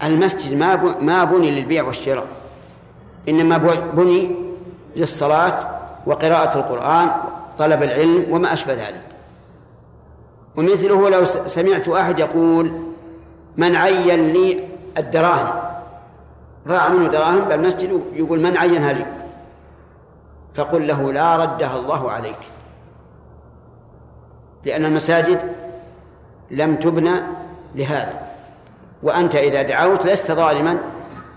[0.04, 2.28] المسجد ما ما بني للبيع والشراء.
[3.30, 3.58] إنما
[3.94, 4.36] بني
[4.96, 5.70] للصلاة
[6.06, 7.12] وقراءة القرآن
[7.60, 9.04] طلب العلم وما أشبه ذلك.
[10.56, 12.72] ومثله لو سمعت أحد يقول
[13.58, 15.62] من عين لي الدراهم.
[16.68, 19.06] ضاع منه دراهم بالمسجد يقول من عينها لي؟
[20.56, 22.40] فقل له لا ردها الله عليك.
[24.66, 25.40] لأن المساجد
[26.52, 27.22] لم تبنى
[27.76, 28.14] لهذا.
[29.04, 30.78] وأنت إذا دعوت لست ظالما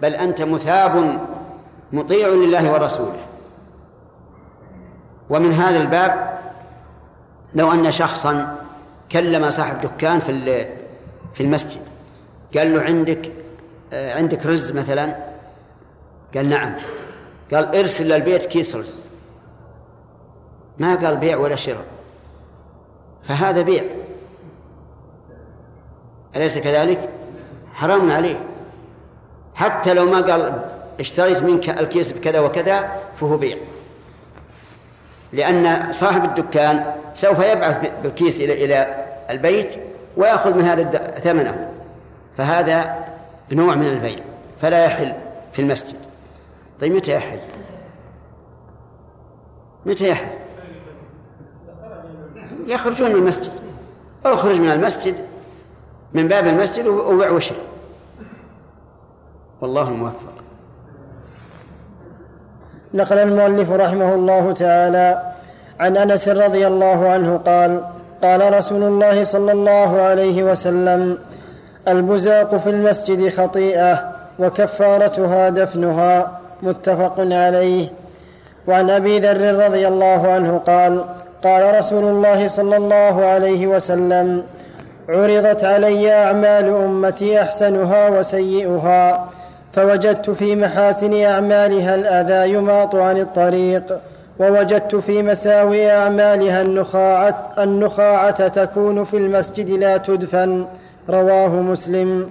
[0.02, 1.20] بل أنت مثاب
[1.92, 3.20] مطيع لله ورسوله.
[5.30, 6.38] ومن هذا الباب
[7.54, 8.56] لو أن شخصا
[9.12, 10.66] كلم صاحب دكان في
[11.34, 11.80] في المسجد.
[12.56, 13.32] قال له عندك
[13.94, 15.16] عندك رز مثلا؟
[16.34, 16.74] قال نعم.
[17.52, 18.94] قال ارسل للبيت كيس رز.
[20.78, 21.84] ما قال بيع ولا شراء.
[23.28, 23.82] فهذا بيع.
[26.36, 27.08] أليس كذلك؟
[27.74, 28.40] حرام عليه.
[29.54, 30.62] حتى لو ما قال
[31.00, 32.90] اشتريت منك الكيس بكذا وكذا
[33.20, 33.56] فهو بيع.
[35.32, 39.74] لأن صاحب الدكان سوف يبعث بالكيس إلى إلى البيت
[40.16, 41.70] ويأخذ من هذا ثمنه.
[42.36, 43.04] فهذا
[43.52, 44.24] نوع من البيع
[44.60, 45.12] فلا يحل
[45.52, 45.96] في المسجد
[46.80, 47.38] طيب متى يحل؟
[49.86, 50.32] متى يحل؟
[52.66, 53.52] يخرجون من المسجد
[54.24, 55.14] اخرج من المسجد
[56.14, 57.56] من باب المسجد وبع وشر
[59.60, 60.34] والله الموفق
[62.94, 65.34] نقل المؤلف رحمه الله تعالى
[65.80, 67.84] عن أنس رضي الله عنه قال
[68.22, 71.18] قال رسول الله صلى الله عليه وسلم
[71.88, 77.88] البزاق في المسجد خطيئة وكفارتها دفنها متفق عليه.
[78.68, 81.04] وعن أبي ذر رضي الله عنه قال
[81.44, 84.42] قال رسول الله صلى الله عليه وسلم
[85.08, 89.28] عرضت علي أعمال أمتي أحسنها وسيئها
[89.70, 93.98] فوجدت في محاسن أعمالها الأذى يماط عن الطريق
[94.38, 100.66] ووجدت في مساوي أعمالها النخاعة, النخاعة تكون في المسجد لا تدفن
[101.08, 102.30] رواه مسلم.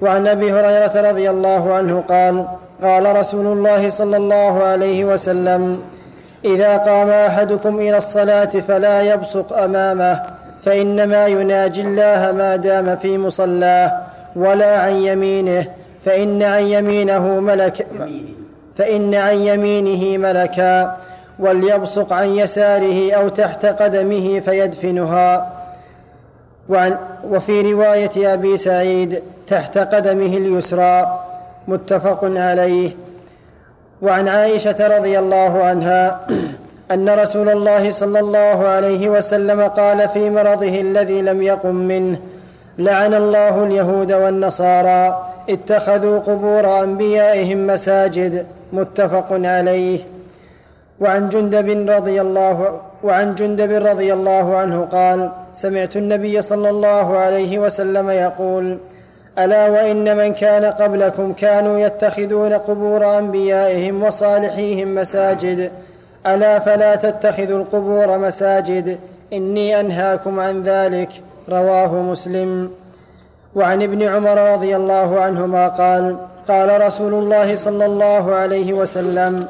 [0.00, 2.46] وعن أبي هريرة رضي الله عنه قال
[2.82, 5.80] قال رسول الله صلى الله عليه وسلم
[6.44, 10.22] إذا قام أحدكم إلى الصلاة فلا يبصق أمامه
[10.64, 13.92] فإنما يناجي الله ما دام في مصلاه
[14.36, 15.66] ولا عن يمينه
[16.04, 17.86] فإن عن يمينه ملك
[18.76, 20.96] فإن عن يمينه ملكا
[21.38, 25.52] وليبصق عن يساره أو تحت قدمه فيدفنها.
[26.68, 26.96] وعن
[27.30, 31.20] وفي رواية أبي سعيد تحت قدمه اليسرى
[31.68, 32.90] متفق عليه.
[34.02, 36.26] وعن عائشة رضي الله عنها
[36.94, 42.18] أن رسول الله صلى الله عليه وسلم قال في مرضه الذي لم يقم منه
[42.78, 48.46] لعن الله اليهود والنصارى اتخذوا قبور أنبيائهم مساجد.
[48.72, 50.00] متفق عليه.
[51.00, 57.58] وعن جندب رضي الله وعن جندب رضي الله عنه قال سمعت النبي صلى الله عليه
[57.58, 58.78] وسلم يقول
[59.38, 65.70] ألا وإن من كان قبلكم كانوا يتخذون قبور أنبيائهم وصالحيهم مساجد.
[66.26, 68.98] ألا فلا تتخذوا القبور مساجد.
[69.32, 71.08] إني أنهاكم عن ذلك.
[71.48, 72.70] رواه مسلم.
[73.54, 76.16] وعن ابن عمر رضي الله عنهما قال
[76.48, 79.46] قال رسول الله صلى الله عليه وسلم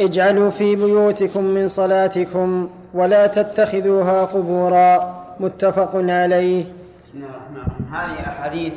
[0.00, 5.22] اجعلوا في بيوتكم من صلاتكم ولا تتخذوها قبورا.
[5.40, 6.64] متفق عليه.
[6.64, 7.94] بسم الله الرحمن الرحيم.
[7.94, 8.72] هذه أحاديث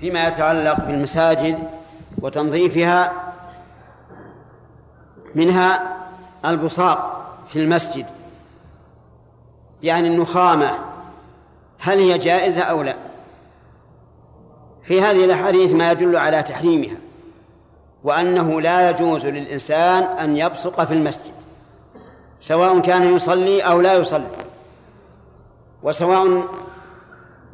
[0.00, 1.58] فيما يتعلق بالمساجد
[2.18, 3.12] وتنظيفها
[5.34, 5.96] منها
[6.44, 8.06] البصاق في المسجد
[9.82, 10.70] يعني النخامة.
[11.78, 12.94] هل هي جائزة أو لا؟
[14.82, 16.96] في هذه الأحاديث ما يدل على تحريمها.
[18.06, 21.32] وأنه لا يجوز للإنسان أن يبصق في المسجد
[22.40, 24.26] سواء كان يصلي أو لا يصلي.
[25.82, 26.44] وسواء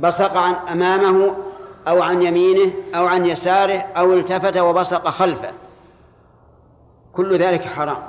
[0.00, 1.36] بصق عن أمامه
[1.88, 5.50] أو عن يمينه أو عن يساره أو التفت وبصق خلفه.
[7.12, 8.02] كل ذلك حرام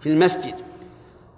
[0.00, 0.54] في المسجد.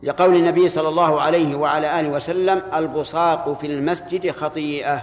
[0.03, 5.03] لقول النبي صلى الله عليه وعلى آله وسلم البصاق في المسجد خطيئة.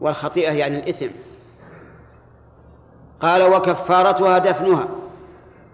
[0.00, 1.08] والخطيئة يعني الإثم.
[3.22, 4.86] قال وكفارتها دفنها.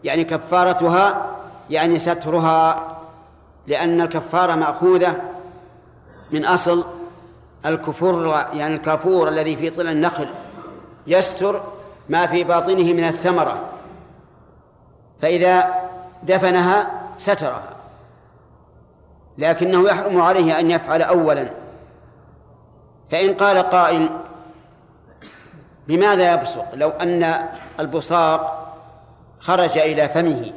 [0.04, 1.26] يعني كفارتها
[1.70, 2.86] يعني سترها
[3.66, 5.16] لأن الكفارة مأخوذة
[6.30, 6.84] من أصل
[7.66, 10.26] الكفر يعني الكافور الذي في طل النخل
[11.06, 11.60] يستر
[12.08, 13.56] ما في باطنه من الثمرة.
[15.22, 15.74] فإذا
[16.22, 17.62] دفنها سترها.
[19.38, 21.48] لكنه يحرم عليه أن يفعل أولا.
[23.10, 24.08] فإن قال قائل
[25.88, 27.48] بماذا يبصق؟ لو أن
[27.80, 28.74] البصاق
[29.40, 30.52] خرج إلى فمه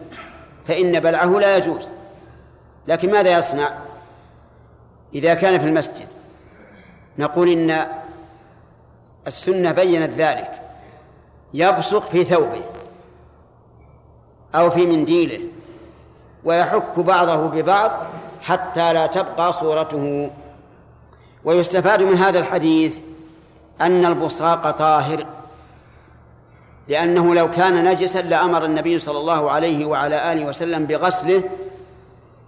[0.67, 1.87] فإن بلعه لا يجوز.
[2.87, 3.69] لكن ماذا يصنع؟
[5.15, 6.07] إذا كان في المسجد.
[7.17, 7.87] نقول إن
[9.27, 10.51] السنة بينت ذلك.
[11.53, 12.61] يبصق في ثوبه
[14.55, 15.39] أو في منديله
[16.43, 17.91] ويحك بعضه ببعض
[18.41, 20.29] حتى لا تبقى صورته.
[21.43, 22.99] ويستفاد من هذا الحديث
[23.81, 25.25] أن البصاق طاهر
[26.87, 31.43] لأنه لو كان نجسا لأمر النبي صلى الله عليه وعلى آله وسلم بغسله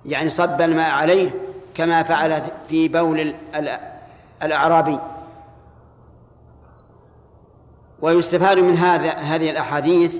[0.05, 1.29] يعني صب الماء عليه
[1.75, 3.33] كما فعل في بول
[4.43, 4.99] الأعرابي.
[8.01, 10.15] ويستفاد من هذا هذه الأحاديث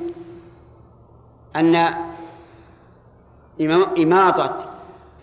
[1.56, 1.94] أن
[3.98, 4.58] إماطة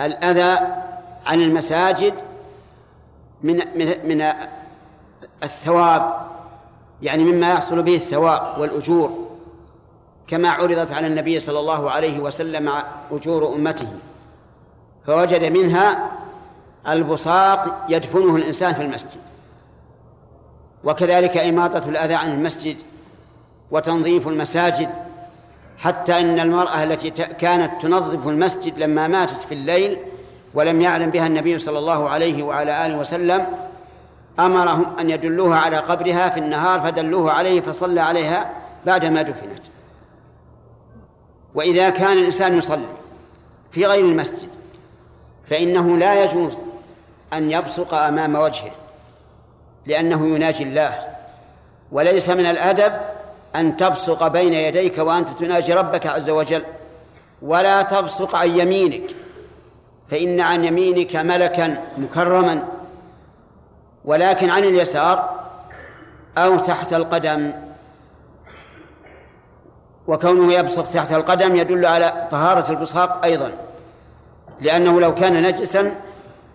[0.01, 0.59] الأذى
[1.26, 2.14] عن المساجد
[3.43, 4.32] من من من
[5.43, 6.14] الثواب
[7.03, 9.27] يعني مما يحصل به الثواب والأجور
[10.29, 12.72] كما عرضت على النبي صلى الله عليه وسلم
[13.12, 13.89] أجور أمته
[15.07, 16.11] فوجد منها
[16.89, 19.20] البصاق يدفنه الإنسان في المسجد
[20.85, 22.77] وكذلك إماطة الأذى عن المسجد
[23.70, 24.89] وتنظيف المساجد
[25.79, 29.99] حتى أن المرأة التي كانت تنظف المسجد لما ماتت في الليل
[30.55, 33.47] ولم يعلم بها النبي صلى الله عليه وعلى آله وسلم
[34.39, 38.51] أمرهم أن يدلوها على قبرها في النهار فدلوه عليه فصلى عليها
[38.87, 39.62] بعدما دفنت.
[41.55, 42.87] وإذا كان الإنسان يصلي
[43.72, 44.49] في غير المسجد
[45.51, 46.53] فإنه لا يجوز
[47.32, 48.70] أن يبصق أمام وجهه
[49.87, 51.05] لأنه يناجي الله.
[51.93, 52.93] وليس من الأدب
[53.57, 56.62] أن تبصق بين يديك وأنت تناجي ربك عز وجل.
[57.43, 59.11] ولا تبصق عن يمينك
[60.11, 62.76] فإن عن يمينك ملكا مكرما.
[64.07, 65.30] ولكن عن اليسار
[66.38, 67.52] أو تحت القدم.
[70.09, 73.52] وكونه يبصق تحت القدم يدل على طهارة البصاق أيضا
[74.61, 75.94] لأنه لو كان نجسا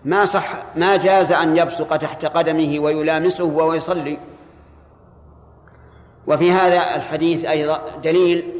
[0.04, 4.18] ما صح ما جاز أن يبصق تحت قدمه ويلامسه وهو يصلي
[6.26, 8.52] وفي هذا الحديث أيضا دليل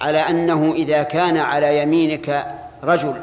[0.00, 3.14] على أنه إذا كان على يمينك رجل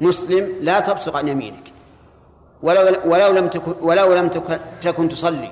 [0.00, 1.67] مسلم لا تبصق عن يمينك.
[2.62, 4.28] ولو ولو لم تكن ولو لم
[4.82, 5.50] تكن تصلي.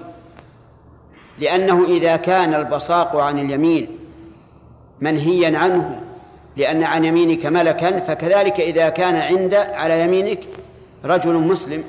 [1.38, 3.98] لأنه إذا كان البصاق عن اليمين
[5.00, 6.00] منهيا عنه
[6.56, 10.40] لأن عن يمينك ملكا فكذلك إذا كان عند على يمينك
[11.04, 11.84] رجل مسلم.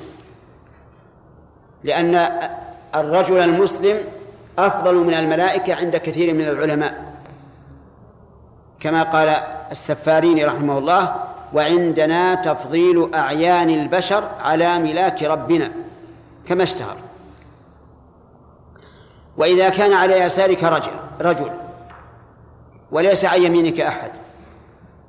[1.84, 2.28] لأن
[2.94, 3.98] الرجل المسلم
[4.58, 7.08] أفضل من الملائكة عند كثير من العلماء.
[8.80, 9.28] كما قال
[9.70, 11.14] السفارين رحمه الله
[11.52, 15.72] وعندنا تفضيل أعيان البشر على ملاك ربنا
[16.48, 16.96] كما اشتهر.
[19.36, 20.90] وإذا كان على يسارك رجل
[21.20, 21.50] رجل
[22.90, 24.10] وليس عن يمينك أحد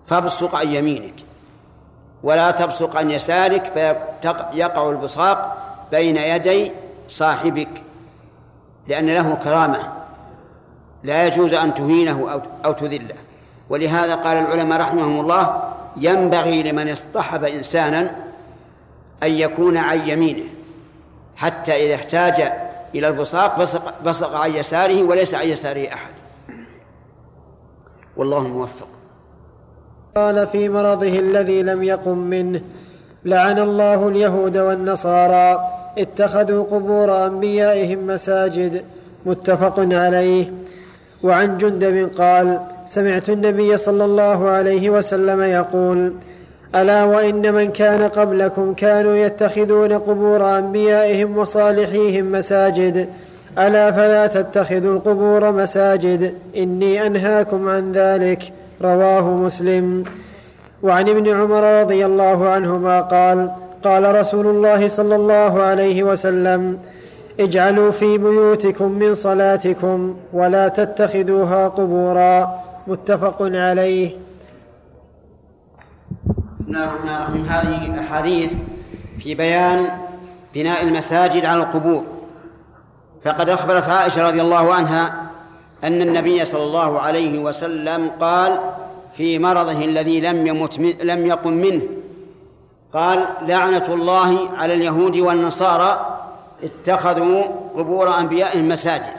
[0.07, 1.13] فابصق عن يمينك
[2.23, 5.57] ولا تبصق عن يسارك فيقع البصاق
[5.91, 6.71] بين يدي
[7.09, 7.69] صاحبك
[8.87, 9.79] لأن له كرامة
[11.03, 13.15] لا يجوز أن تهينه أو تذله.
[13.69, 18.11] ولهذا قال العلماء رحمهم الله ينبغي لمن اصطحب إنسانا
[19.23, 20.49] أن يكون عن يمينه
[21.35, 22.51] حتى إذا احتاج
[22.95, 26.11] إلى البصاق بصق, بصق عن يساره وليس عن يساره أحد.
[28.17, 28.87] والله الموفق
[30.15, 32.61] قال في مرضه الذي لم يقم منه
[33.25, 38.85] لعن الله اليهود والنصارى اتخذوا قبور أنبيائهم مساجد
[39.25, 40.51] متفق عليه.
[41.23, 46.13] وعن جندب قال سمعت النبي صلى الله عليه وسلم يقول
[46.75, 53.09] ألا وإن من كان قبلكم كانوا يتخذون قبور أنبيائهم وصالحيهم مساجد.
[53.57, 56.33] ألا فلا تتخذوا القبور مساجد.
[56.57, 58.39] إني أنهاكم عن ذلك.
[58.81, 60.03] رواه مسلم.
[60.83, 63.49] وعن ابن عمر رضي الله عنهما قال
[63.83, 66.77] قال رسول الله صلى الله عليه وسلم
[67.39, 72.59] اجعلوا في بيوتكم من صلاتكم ولا تتخذوها قبورا.
[72.87, 74.11] متفق عليه.
[76.59, 78.53] بسم الله الرحمن الرحيم هذه احاديث
[79.19, 79.87] في بيان
[80.53, 82.03] بناء المساجد على القبور.
[83.25, 85.13] فقد أخبرت عائشة رضي الله عنها
[85.83, 88.59] أن النبي صلى الله عليه وسلم قال
[89.17, 91.81] في مرضه الذي لم يمت من لم يقم منه
[92.93, 96.19] قال لعنة الله على اليهود والنصارى
[96.63, 97.43] اتخذوا
[97.75, 99.13] قبور أنبيائهم مساجد.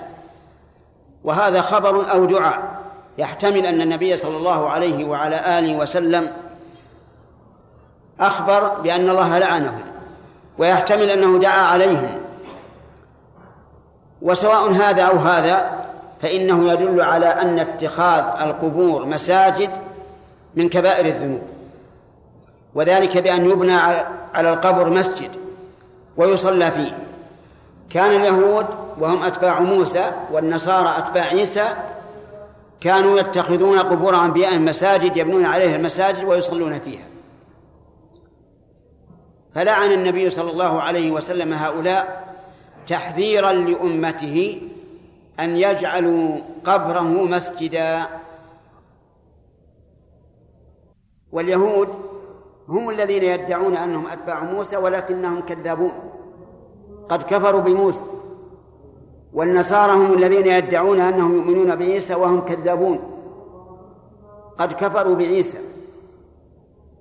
[1.24, 2.80] وهذا خبر أو دعاء.
[3.18, 6.32] يحتمل أن النبي صلى الله عليه وعلى آله وسلم
[8.20, 9.80] أخبر بأن الله لعنهم
[10.58, 12.20] ويحتمل أنه دعا عليهم.
[14.22, 15.70] وسواء هذا أو هذا
[16.22, 19.70] فإنه يدل على أن اتخاذ القبور مساجد
[20.54, 21.42] من كبائر الذنوب.
[22.74, 23.76] وذلك بأن يبنى
[24.34, 25.30] على القبر مسجد
[26.16, 26.92] ويصلى فيه.
[27.90, 28.66] كان اليهود
[28.98, 31.68] وهم أتباع موسى والنصارى أتباع عيسى
[32.80, 37.04] كانوا يتخذون قبور أنبيائهم مساجد يبنون عليها المساجد ويصلون فيها.
[39.54, 42.34] فلعن النبي صلى الله عليه وسلم هؤلاء
[42.86, 44.62] تحذيرا لأمته
[45.40, 48.06] أن يجعلوا قبره مسجدا.
[51.32, 51.88] واليهود
[52.68, 56.19] هم الذين يدعون أنهم أتباع موسى ولكنهم كذابون.
[57.10, 58.04] قد كفروا بموسى.
[59.32, 62.98] والنصارى هم الذين يدعون أنهم يؤمنون بعيسى وهم كذابون.
[64.58, 65.58] قد كفروا بعيسى.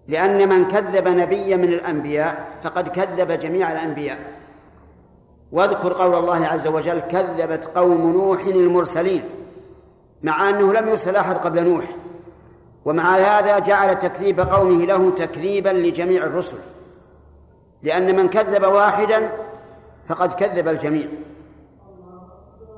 [0.08, 4.18] لأن من كذب نبيا من الأنبياء فقد كذب جميع الأنبياء.
[5.52, 9.24] واذكر قول الله عز وجل كذبت قوم نوح المرسلين
[10.24, 11.86] مع أنه لم يرسل أحد قبل نوح.
[12.86, 16.58] ومع هذا جعل تكذيب قومه له تكذيبا لجميع الرسل.
[17.84, 19.30] لأن من كذب واحدا
[20.10, 21.08] فقد كذب الجميع.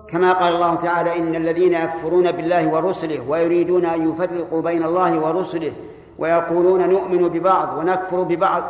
[0.07, 5.73] كما قال الله تعالى إن الذين يكفرون بالله ورسله ويريدون أن يفرقوا بين الله ورسله
[6.19, 8.63] ويقولون نؤمن ببعض ونكفر ببعض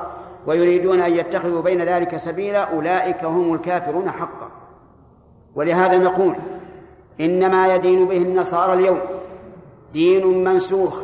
[0.48, 4.50] ويريدون أن يتخذوا بين ذلك سبيلا أولئك هم الكافرون حقا.
[5.56, 6.36] ولهذا نقول
[7.22, 9.00] إنما يدين به النصارى اليوم
[9.94, 11.02] دين منسوخ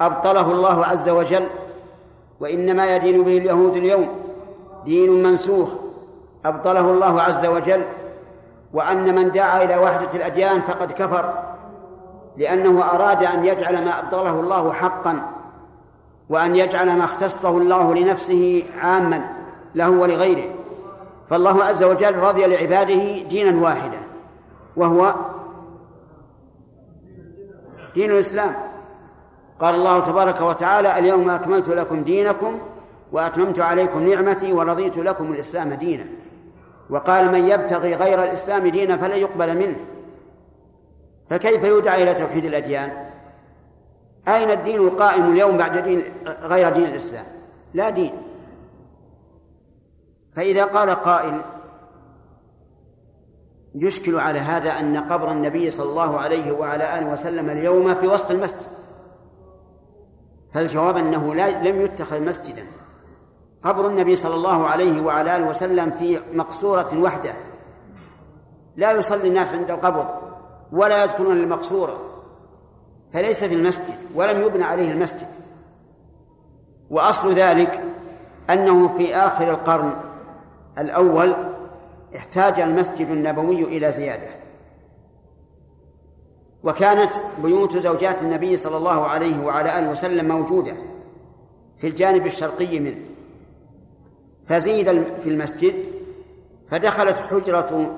[0.00, 1.46] أبطله الله عز وجل
[2.40, 4.08] وإنما يدين به اليهود اليوم
[4.84, 5.87] دين منسوخ.
[6.44, 7.82] أبطله الله عز وجل
[8.72, 11.34] وأن من دعا إلى وحدة الأديان فقد كفر
[12.36, 15.22] لأنه أراد أن يجعل ما أبطله الله حقا
[16.28, 19.28] وأن يجعل ما اختصه الله لنفسه عاما
[19.74, 20.54] له ولغيره.
[21.30, 24.00] فالله عز وجل رضي لعباده دينا واحدا
[24.76, 25.14] وهو
[27.94, 28.54] دين الإسلام.
[29.60, 32.58] قال الله تبارك وتعالى اليوم أكملت لكم دينكم
[33.12, 36.06] وأتممت عليكم نعمتي ورضيت لكم الإسلام دينا.
[36.90, 39.76] وقال من يبتغي غير الإسلام دينا فلن يقبل منه.
[41.30, 43.10] فكيف يدعى إلى توحيد الأديان؟
[44.28, 47.24] أين الدين القائم اليوم بعد دين غير دين الإسلام؟
[47.74, 48.12] لا دين.
[50.36, 51.40] فإذا قال قائل
[53.74, 58.30] يشكل على هذا أن قبر النبي صلى الله عليه وعلى آله وسلم اليوم في وسط
[58.30, 58.62] المسجد.
[60.54, 62.66] فالجواب أنه لم يتخذ مسجدا.
[63.62, 67.32] قبر النبي صلى الله عليه وعلى آله وسلم في مقصورة وحده.
[68.76, 70.08] لا يصلي الناس عند القبر
[70.72, 71.98] ولا يدخلون المقصورة
[73.12, 75.28] فليس في المسجد ولم يبنى عليه المسجد.
[76.90, 77.82] وأصل ذلك
[78.50, 79.92] أنه في آخر القرن
[80.78, 81.34] الأول
[82.16, 84.28] احتاج المسجد النبوي إلى زيادة.
[86.64, 87.10] وكانت
[87.42, 90.72] بيوت زوجات النبي صلى الله عليه وعلى آله وسلم موجودة
[91.76, 93.07] في الجانب الشرقي منه.
[94.48, 95.74] فزيد في المسجد
[96.70, 97.96] فدخلت حجرة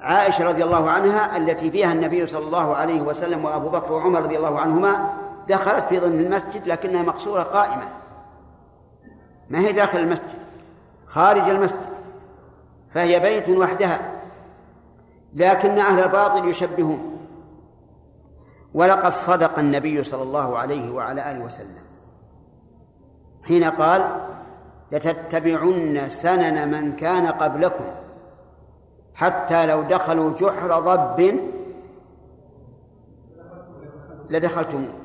[0.00, 4.36] عائشة رضي الله عنها التي فيها النبي صلى الله عليه وسلم وأبو بكر وعمر رضي
[4.36, 5.12] الله عنهما
[5.48, 7.88] دخلت في ضمن المسجد لكنها مقصورة قائمة.
[9.50, 10.38] ما هي داخل المسجد؟
[11.06, 11.90] خارج المسجد.
[12.90, 14.00] فهي بيت وحدها.
[15.34, 17.26] لكن أهل الباطل يشبهون.
[18.74, 21.82] ولقد صدق النبي صلى الله عليه وعلى آله وسلم.
[23.42, 24.20] حين قال
[24.92, 27.84] لتتبعن سنن من كان قبلكم
[29.14, 31.40] حتى لو دخلوا جحر ضب
[34.30, 35.00] لدخلتموه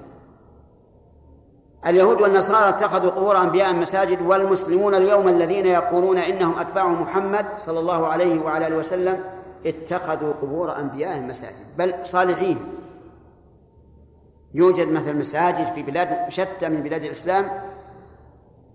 [1.87, 8.07] اليهود والنصارى اتخذوا قبور أنبياء مساجد والمسلمون اليوم الذين يقولون إنهم أتباع محمد صلى الله
[8.07, 9.23] عليه وعلى آله وسلم
[9.65, 12.59] اتخذوا قبور أنبياء مساجد بل صالحين.
[14.53, 17.45] يوجد مثل مساجد في بلاد شتى من بلاد الإسلام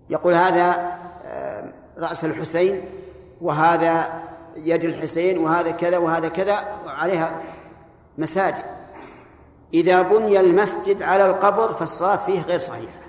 [0.09, 2.81] يقول هذا آه، رأس الحسين
[3.41, 4.21] وهذا
[4.55, 7.41] يد الحسين وهذا كذا وهذا كذا عليها
[8.17, 8.63] مساجد.
[9.73, 13.01] إذا بني المسجد على القبر فالصلاة فيه غير صحيحة.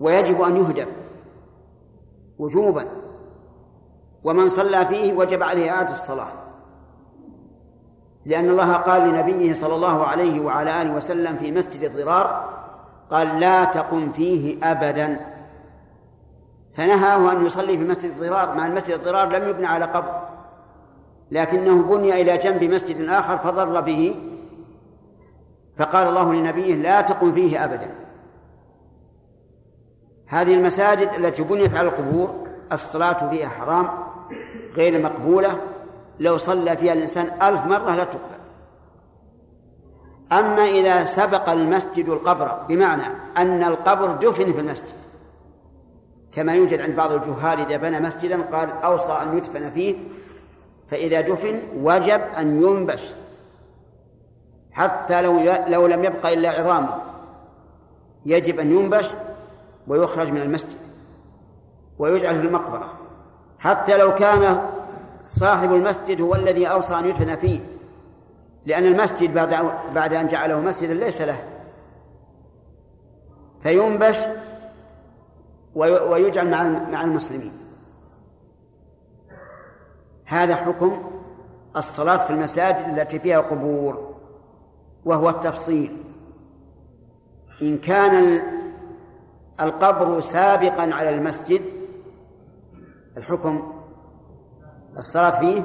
[0.00, 0.86] ويجب أن يهدم
[2.38, 2.86] وجوبا.
[4.24, 6.32] ومن صلى فيه وجب عليه إعادة الصلاة.
[8.26, 12.61] لأن الله قال لنبيه صلى الله عليه وعلى آله وسلم في مسجد الضرار
[13.10, 15.20] قال لا تقم فيه أبدا.
[16.74, 20.20] فنهاه أن يصلي في مسجد الضرار مع المسجد الضرار لم يبنى على قبر.
[21.30, 24.20] لكنه بني إلى جنب مسجد آخر فضر به.
[25.76, 27.90] فقال الله لنبيه لا تقم فيه أبدا.
[30.26, 33.88] هذه المساجد التي بنيت على القبور الصلاة فيها حرام
[34.74, 35.58] غير مقبولة.
[36.20, 38.41] لو صلى فيها الإنسان ألف مرة لا تقبل.
[40.32, 43.02] أما إذا سبق المسجد القبر بمعنى
[43.36, 44.92] أن القبر دفن في المسجد.
[46.32, 49.96] كما يوجد عند بعض الجهال إذا بنى مسجدا قال أوصى أن يدفن فيه
[50.90, 53.02] فإذا دفن وجب أن ينبش.
[54.72, 56.94] حتى لو لو لم يبقى إلا عظامه.
[58.26, 59.06] يجب أن ينبش
[59.88, 60.78] ويخرج من المسجد
[61.98, 62.92] ويجعل في المقبرة.
[63.58, 64.68] حتى لو كان
[65.24, 67.60] صاحب المسجد هو الذي أوصى أن يدفن فيه.
[68.66, 71.44] لأن المسجد بعد بعد أن جعله مسجدا ليس له.
[73.62, 74.18] فينبش
[75.74, 77.52] ويجعل مع مع المسلمين.
[80.24, 81.02] هذا حكم
[81.76, 84.14] الصلاة في المساجد التي فيها قبور
[85.04, 85.96] وهو التفصيل.
[87.62, 88.42] إن كان
[89.60, 91.62] القبر سابقا على المسجد
[93.16, 93.72] الحكم
[94.98, 95.62] الصلاة فيه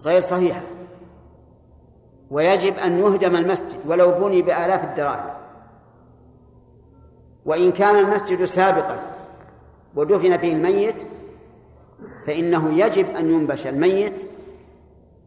[0.00, 0.77] غير صحيحة.
[2.30, 5.30] ويجب أن يهدم المسجد ولو بني بآلاف الدراهم.
[7.46, 8.98] وإن كان المسجد سابقا
[9.94, 11.06] ودفن فيه الميت
[12.26, 14.22] فإنه يجب أن ينبش الميت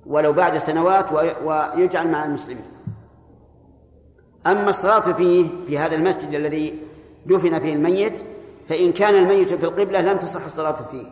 [0.05, 1.11] ولو بعد سنوات
[1.43, 2.65] ويجعل مع المسلمين.
[4.47, 6.79] أما الصلاة فيه في هذا المسجد الذي
[7.25, 8.23] دفن فيه الميت
[8.69, 11.05] فإن كان الميت في القبلة لم تصح الصلاة فيه.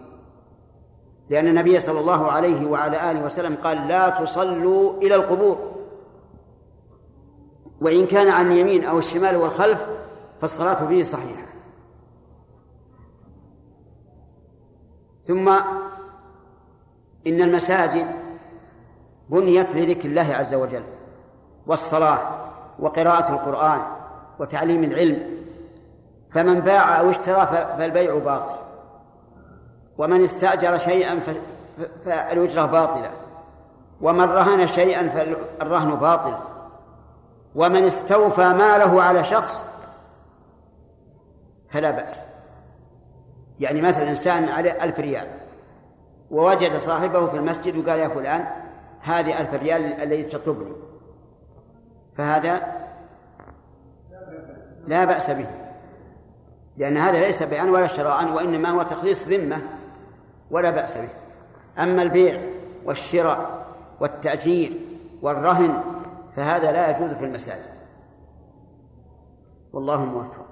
[1.29, 5.78] لأن النبي صلى الله عليه وعلى آله وسلم قال لا تصلوا إلى القبور.
[7.81, 9.85] وإن كان عن اليمين أو الشمال والخلف
[10.41, 11.49] فالصلاة فيه صحيحة.
[15.23, 15.49] ثم
[17.27, 18.07] إن المساجد
[19.29, 20.83] بنيت لذكر الله عز وجل
[21.67, 22.19] والصلاة
[22.79, 23.81] وقراءة القرآن
[24.39, 25.39] وتعليم العلم
[26.31, 28.55] فمن باع أو اشترى فالبيع باطل
[29.97, 31.19] ومن استأجر شيئا
[32.05, 33.11] فالأجرة باطلة
[34.01, 36.33] ومن رهن شيئا فالرهن باطل
[37.55, 39.67] ومن استوفى ماله على شخص
[41.71, 42.25] فلا بأس.
[43.59, 45.27] يعني مثلا إنسان عليه ألف ريال
[46.31, 48.45] ووجد صاحبه في المسجد وقال يا فلان
[49.01, 50.75] هذه ألف ريال الذي تطلبني.
[52.15, 52.61] فهذا
[54.87, 55.47] لا بأس به
[56.77, 59.61] لأن هذا ليس بيعا ولا شراء وإنما هو تخليص ذمة
[60.51, 61.09] ولا بأس به.
[61.83, 62.41] أما البيع
[62.85, 63.65] والشراء
[63.99, 64.71] والتأجير
[65.21, 65.83] والرهن
[66.39, 67.69] فهذا لا يجوز في المساجد.
[69.73, 70.45] والله موفق.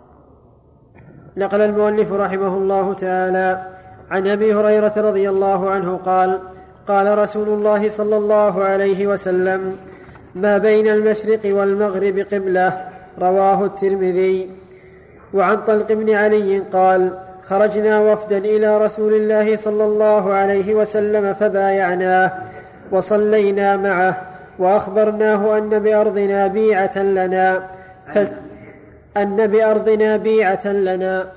[1.38, 3.68] نقل المؤلف رحمه الله تعالى
[4.12, 6.40] عن أبي هريرة رضي الله عنه قال
[6.88, 9.78] قال رسول الله صلى الله عليه وسلم
[10.36, 14.52] ما بين المشرق والمغرب قبله رواه الترمذي.
[15.34, 22.32] وعن طلق بن علي قال خرجنا وفدا إلى رسول الله صلى الله عليه وسلم فبايعناه
[22.92, 24.27] وصلينا معه
[24.60, 27.62] وأخبرناه أن بارضنا بيعه لنا.
[29.18, 31.28] أن بارضنا بيعه لنا.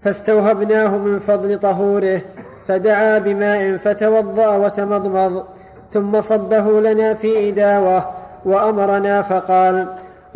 [0.00, 2.20] فاستوهبناه من فضل طهوره
[2.66, 5.44] فدعا بماء فتوضأ وتمضمض
[5.88, 8.10] ثم صبه لنا في إداوة
[8.44, 9.86] وأمرنا فقال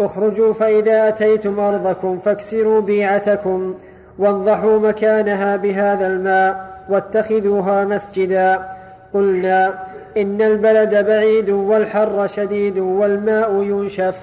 [0.01, 3.75] اخرجوا فإذا أتيتم أرضكم فاكسروا بيعتكم
[4.19, 8.61] وانضحوا مكانها بهذا الماء واتخذوها مسجدا.
[9.15, 9.75] قلنا
[10.17, 14.17] إن البلد بعيد والحر شديد والماء ينشف.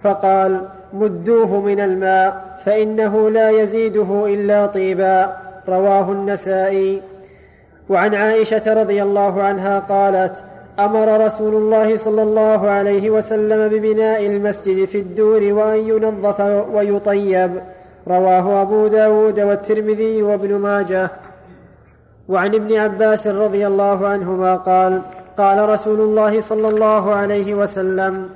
[0.00, 0.60] فقال
[0.92, 5.36] مدوه من الماء فإنه لا يزيده إلا طيبا.
[5.68, 7.02] رواه النسائي.
[7.88, 10.44] وعن عائشة رضي الله عنها قالت
[10.78, 16.40] أمر رسول الله صلى الله عليه وسلم ببناء المسجد في الدور وأن ينظف
[16.74, 17.50] ويطيب.
[18.08, 21.10] رواه أبو داود والترمذي وابن ماجه.
[22.30, 25.02] وعن ابن عباس رضي الله عنهما قال
[25.38, 28.28] قال رسول الله صلى الله عليه وسلم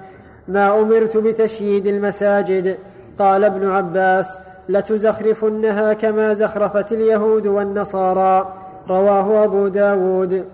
[0.49, 2.77] ما أمرت بتشييد المساجد.
[3.19, 8.55] قال ابن عباس لتزخرفنها كما زخرفت اليهود والنصارى.
[8.89, 10.45] رواه أبو داود.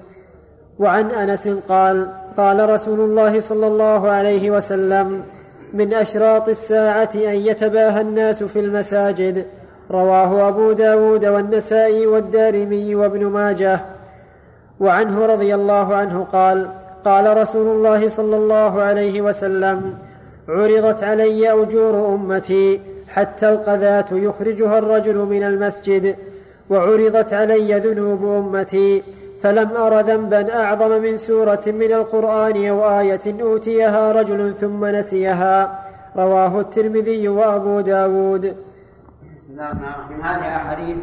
[0.79, 5.23] وعن أنس قال قال رسول الله صلى الله عليه وسلم
[5.75, 9.47] من أشراط الساعة أن يتباهى الناس في المساجد
[9.91, 13.81] رواه أبو داود والنسائي والدارمي وابن ماجه.
[14.81, 16.69] وعنه رضي الله عنه قال
[17.05, 19.95] قال رسول الله صلى الله عليه وسلم
[20.49, 26.17] عرضت علي أجور أمتي حتى القذاه يخرجها الرجل من المسجد
[26.71, 29.03] وعرضت علي ذنوب أمتي
[29.43, 35.81] فلم أر ذنبا أعظم من سورة من القرآن أو آية أوتيها رجل ثم نسيها.
[36.17, 38.55] رواه الترمذي وأبو داود.
[39.61, 40.97] الرحمن الرحيم هذه احاديث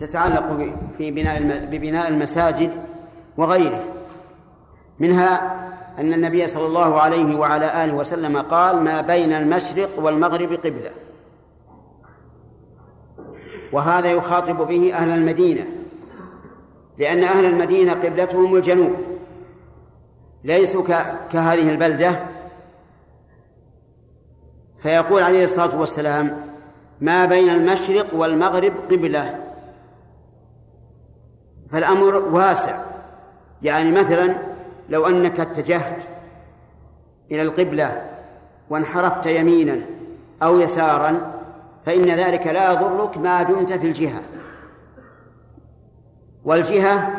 [0.00, 2.70] تتعلق في بناء ببناء المساجد
[3.36, 3.84] وغيره.
[4.98, 5.58] منها
[5.98, 10.90] أن النبي صلى الله عليه وعلى آله وسلم قال ما بين المشرق والمغرب قبلة.
[13.72, 15.66] وهذا يخاطب به أهل المدينة
[16.98, 18.92] لأن أهل المدينة قبلتهم الجنوب.
[20.44, 20.84] ليسوا
[21.32, 22.20] كهذه البلدة.
[24.78, 26.51] فيقول عليه الصلاة والسلام
[27.02, 29.38] ما بين المشرق والمغرب قبلة.
[31.70, 32.78] فالأمر واسع.
[33.62, 34.34] يعني مثلا
[34.88, 36.02] لو أنك اتجهت
[37.30, 38.02] إلى القبلة
[38.70, 39.80] وانحرفت يمينا
[40.42, 41.32] أو يسارا
[41.86, 44.22] فإن ذلك لا يضرك ما دمت في الجهة.
[46.44, 47.10] والجهة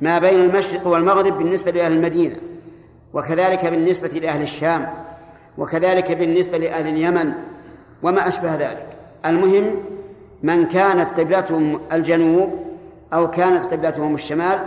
[0.00, 2.36] ما بين المشرق والمغرب بالنسبة لأهل المدينة
[3.12, 4.94] وكذلك بالنسبة لأهل الشام
[5.58, 7.32] وكذلك بالنسبة لأهل اليمن
[8.02, 8.99] وما أشبه ذلك.
[9.26, 9.76] المهم
[10.42, 12.50] من كانت قبلتهم الجنوب
[13.12, 14.58] أو كانت قبلتهم الشمال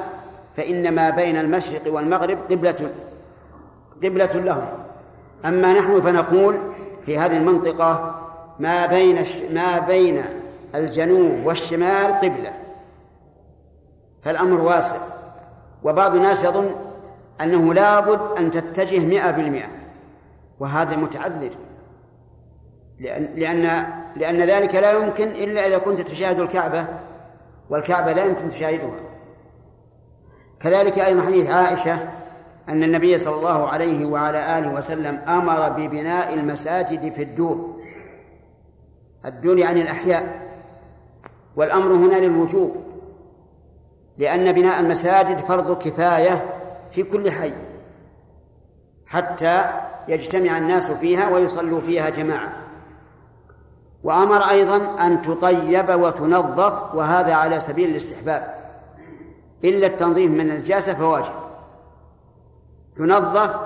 [0.57, 2.89] فإن ما بين المشرق والمغرب قبلة
[4.03, 4.65] قبلة لهم.
[5.45, 6.57] أما نحن فنقول
[7.05, 8.19] في هذه المنطقة
[8.59, 10.23] ما بين ما بين
[10.75, 12.53] الجنوب والشمال قبلة.
[14.23, 14.97] فالأمر واسع.
[15.83, 16.71] وبعض الناس يظن
[17.41, 19.69] أنه لابد أن تتجه مئة بالمئة.
[20.59, 21.49] وهذا متعذر.
[22.99, 23.85] لأن لأن
[24.15, 26.85] لأن ذلك لا يمكن إلا إذا كنت تشاهد الكعبة
[27.69, 28.99] والكعبة لا يمكن تشاهدها.
[30.59, 31.99] كذلك أيضا حديث عائشة
[32.69, 37.79] أن النبي صلى الله عليه وعلى آله وسلم أمر ببناء المساجد في الدور
[39.25, 40.43] الدور يعني الأحياء
[41.55, 42.75] والأمر هنا للوجوب
[44.17, 46.45] لأن بناء المساجد فرض كفاية
[46.91, 47.53] في كل حي
[49.05, 49.65] حتى
[50.07, 52.62] يجتمع الناس فيها ويصلوا فيها جماعة.
[54.03, 58.55] وأمر أيضا أن تطيب وتنظف وهذا على سبيل الاستحباب.
[59.63, 61.33] إلا التنظيف من النجاسة فواجب.
[62.95, 63.59] تنظف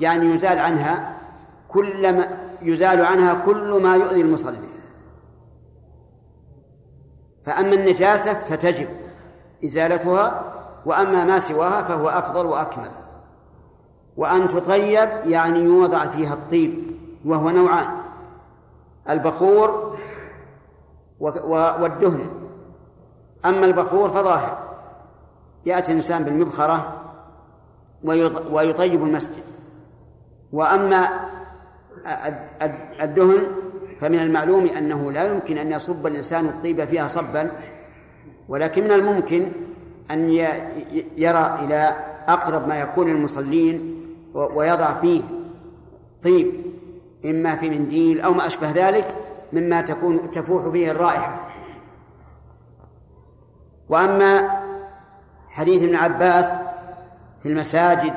[0.00, 1.18] يعني يزال عنها
[1.68, 4.58] كل ما يزال عنها كل ما يؤذي المصلي.
[7.46, 8.88] فأما النجاسة فتجب
[9.64, 10.52] إزالتها
[10.86, 12.90] وأما ما سواها فهو أفضل وأكمل.
[14.16, 16.74] وأن تطيب يعني يوضع فيها الطيب
[17.24, 18.03] وهو نوعان.
[19.10, 19.96] البخور
[21.80, 22.26] والدهن.
[23.44, 24.58] أما البخور فظاهر.
[25.66, 27.00] يأتي الإنسان بالمبخرة
[28.50, 29.44] ويطيب المسجد.
[30.52, 31.08] وأما
[33.02, 33.46] الدهن
[34.00, 37.52] فمن المعلوم أنه لا يمكن أن يصب الإنسان الطيب فيها صبا
[38.48, 39.48] ولكن من الممكن
[40.10, 40.30] أن
[41.16, 41.96] يرى إلى
[42.28, 44.00] أقرب ما يكون المصلين
[44.34, 45.22] ويضع فيه
[46.22, 46.63] طيب.
[47.24, 49.16] إما في منديل أو ما أشبه ذلك
[49.52, 51.48] مما تكون تفوح به الرائحة.
[53.88, 54.48] وأما
[55.48, 56.52] حديث ابن عباس
[57.42, 58.14] في المساجد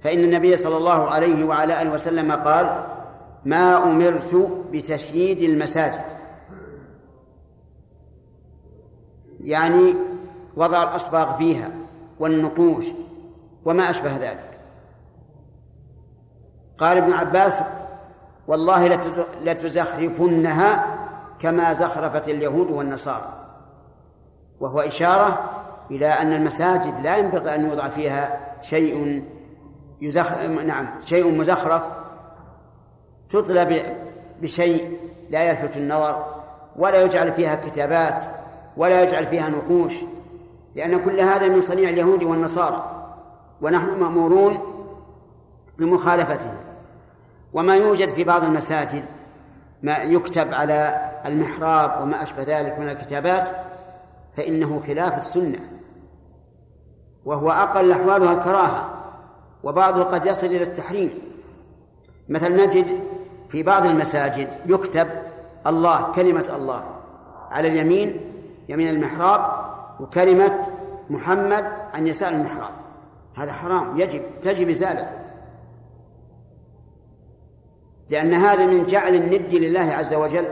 [0.00, 2.86] فإن النبي صلى الله عليه وعلى آله وسلم قال
[3.44, 6.04] ما أمرت بتشييد المساجد.
[9.40, 9.94] يعني
[10.56, 11.70] وضع الأصباغ فيها
[12.20, 12.86] والنقوش
[13.64, 14.45] وما أشبه ذلك.
[16.78, 17.60] قال ابن عباس
[18.48, 18.86] والله
[19.42, 20.96] لتزخرفنها
[21.40, 23.32] كما زخرفت اليهود والنصارى.
[24.60, 25.38] وهو إشارة
[25.90, 29.24] إلى أن المساجد لا ينبغي أن يوضع فيها شيء
[30.00, 30.42] يزخ...
[30.42, 31.82] نعم شيء مزخرف
[33.28, 33.94] تطلى
[34.42, 34.98] بشيء
[35.30, 36.26] لا يلفت النظر
[36.76, 38.24] ولا يجعل فيها كتابات
[38.76, 39.94] ولا يجعل فيها نقوش
[40.74, 43.06] لأن كل هذا من صنيع اليهود والنصارى
[43.60, 44.58] ونحن مأمورون
[45.78, 46.52] بمخالفته
[47.56, 49.04] وما يوجد في بعض المساجد
[49.82, 53.48] ما يكتب على المحراب وما أشبه ذلك من الكتابات
[54.36, 55.58] فإنه خلاف السنة.
[57.24, 58.90] وهو أقل أحوالها الكراهة
[59.64, 61.10] وبعضه قد يصل إلى التحريم.
[62.28, 62.86] مثلا نجد
[63.48, 65.08] في بعض المساجد يكتب
[65.66, 66.84] الله كلمة الله
[67.50, 68.20] على اليمين
[68.68, 69.40] يمين المحراب
[70.00, 70.68] وكلمة
[71.10, 72.70] محمد عن يسار المحراب.
[73.36, 75.25] هذا حرام يجب تجب إزالته.
[78.10, 80.48] لأن هذا من جعل الند لله عز وجل.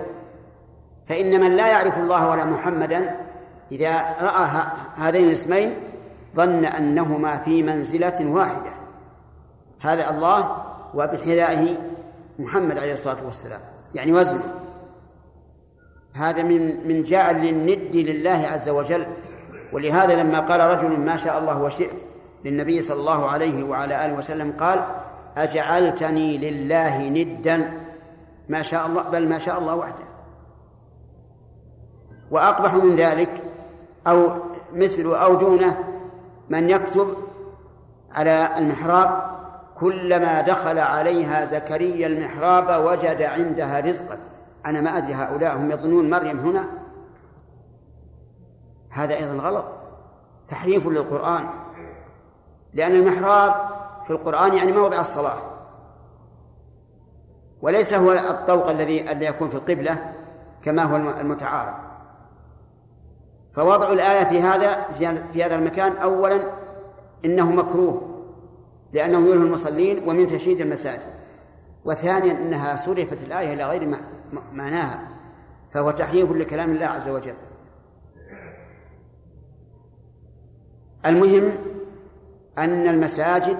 [1.07, 3.17] فإن من لا يعرف الله ولا محمدا
[3.73, 5.75] إذا رأى هذين الاسمين
[6.37, 8.71] ظن أنهما في منزلة واحدة.
[9.81, 10.57] هذا الله
[10.95, 11.77] وبحذائه
[12.39, 13.61] محمد عليه الصلاة والسلام.
[13.95, 14.43] يعني وزنه.
[16.15, 19.07] هذا من من جعل الند لله عز وجل.
[19.73, 22.07] ولهذا لما قال رجل ما شاء الله وشئت
[22.45, 24.85] للنبي صلى الله عليه وعلى آله وسلم قال
[25.37, 27.81] أجعلتني لله ندا.
[28.49, 30.05] ما شاء الله بل ما شاء الله وحده.
[32.31, 33.45] وأقبح من ذلك
[34.07, 34.31] أو
[34.73, 35.85] مثل أو دونه
[36.49, 37.15] من يكتب
[38.13, 39.35] على المحراب
[39.81, 44.19] كلما دخل عليها زكريا المحراب وجد عندها رزقا.
[44.67, 46.65] أنا ما أدري هؤلاء هم يظنون مريم هنا؟
[48.91, 49.65] هذا أيضا غلط.
[50.49, 51.49] تحريف للقرآن.
[52.75, 53.55] لأن المحراب
[54.05, 55.39] في القرآن يعني موضع الصلاة.
[57.63, 60.13] وليس هو الطوق الذي الذي يكون في القبلة
[60.63, 61.75] كما هو المتعارف.
[63.55, 64.83] فوضع الآية في هذا
[65.33, 66.51] في هذا المكان أولا
[67.25, 68.11] إنه مكروه
[68.93, 71.15] لأنه يلهي المصلين ومن تشييد المساجد.
[71.85, 73.99] وثانيا أنها صرفت الآية إلى غير
[74.53, 75.09] معناها
[75.71, 77.35] فهو تحريف لكلام الله عز وجل.
[81.07, 81.53] المهم
[82.59, 83.59] أن المساجد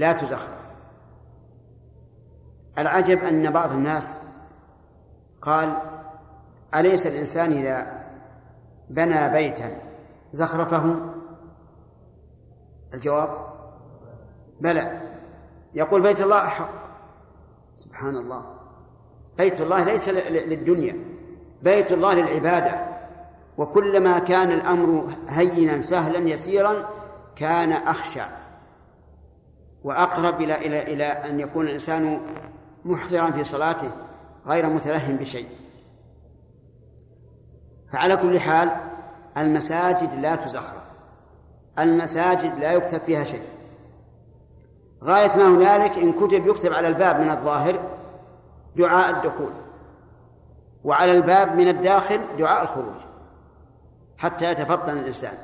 [0.00, 0.60] لا تزخرف
[2.78, 4.18] العجب أن بعض الناس
[5.42, 5.76] قال
[6.74, 8.04] أليس الإنسان إذا
[8.90, 9.78] بنى بيتا
[10.32, 10.96] زخرفه؟
[12.94, 13.28] الجواب
[14.60, 15.00] بلى.
[15.74, 16.70] يقول بيت الله أحق.
[17.76, 18.44] سبحان الله.
[19.38, 20.96] بيت الله ليس للدنيا.
[21.62, 22.86] بيت الله للعبادة.
[23.58, 26.88] وكلما كان الأمر هينا سهلا يسيرا
[27.36, 28.39] كان أخشع
[29.84, 32.20] وأقرب إلى إلى إلى أن يكون الإنسان
[32.84, 33.90] محضرا في صلاته
[34.46, 35.46] غير متلهم بشيء.
[37.92, 38.70] فعلى كل حال
[39.36, 40.82] المساجد لا تزخرف.
[41.78, 43.42] المساجد لا يكتب فيها شيء.
[45.04, 47.80] غاية ما هنالك إن كتب يكتب على الباب من الظاهر
[48.76, 49.52] دعاء الدخول
[50.84, 53.00] وعلى الباب من الداخل دعاء الخروج
[54.18, 55.34] حتى يتفطن الإنسان.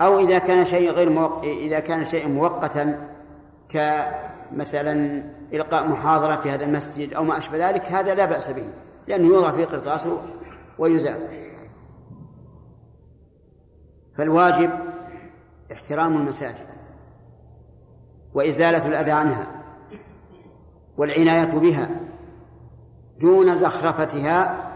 [0.00, 1.42] أو إذا كان شيء غير موق...
[1.42, 3.13] إذا كان شيء مؤقتا
[4.52, 8.66] مثلا إلقاء محاضرة في هذا المسجد أو ما أشبه ذلك هذا لا بأس به
[9.08, 10.08] لأنه يوضع في قرطاس
[10.78, 11.28] ويزال.
[14.16, 14.70] فالواجب
[15.72, 16.66] احترام المساجد
[18.34, 19.46] وإزالة الأذى عنها
[20.96, 21.90] والعناية بها
[23.20, 24.70] دون زخرفتها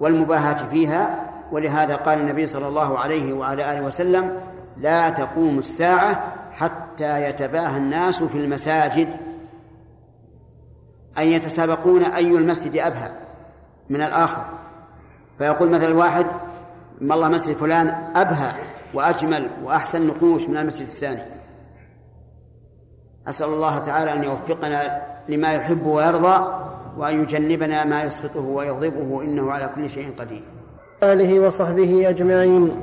[0.00, 1.28] والمباهاة فيها.
[1.52, 4.40] ولهذا قال النبي صلى الله عليه وعلى آله وسلم
[4.76, 9.08] لا تقوم الساعة حتى يتباهى الناس في المساجد
[11.18, 13.10] أن يتسابقون أي المسجد أبهى
[13.90, 14.42] من الآخر.
[15.38, 16.26] فيقول مثلا الواحد
[17.00, 18.52] ما الله مسجد فلان أبهى
[18.94, 21.22] وأجمل وأحسن نقوش من المسجد الثاني.
[23.28, 26.54] أسأل الله تعالى أن يوفقنا لما يحب ويرضى
[26.96, 30.42] وأن يجنبنا ما يسخطه ويغضبه إنه على كل شيء قدير.
[31.02, 32.82] آله وصحبه أجمعين.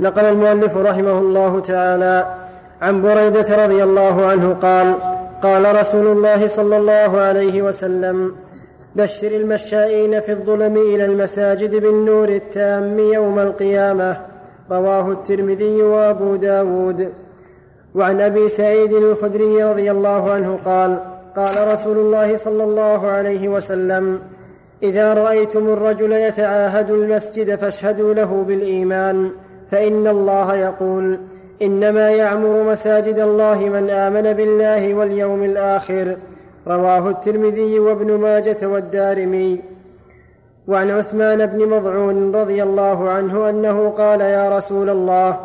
[0.00, 2.44] نقل المؤلف رحمه الله تعالى
[2.84, 4.94] عن بريدة رضي الله عنه قال
[5.42, 8.34] قال رسول الله صلى الله عليه وسلم
[8.96, 14.16] بشر المشائين في الظلم إلى المساجد بالنور التام يوم القيامة.
[14.70, 17.12] رواه الترمذي وأبو داود.
[17.94, 20.98] وعن أبي سعيد الخدري رضي الله عنه قال
[21.36, 24.20] قال رسول الله صلى الله عليه وسلم
[24.82, 29.30] إذا رأيتم الرجل يتعاهد المسجد فاشهدوا له بالإيمان
[29.70, 31.18] فإن الله يقول
[31.64, 36.16] إنما يعمر مساجد الله من آمن بالله واليوم الآخر.
[36.66, 39.60] رواه الترمذي وابن ماجة والدارمي.
[40.68, 45.40] وعن عثمان بن مضعون رضي الله عنه أنه قال يا رسول الله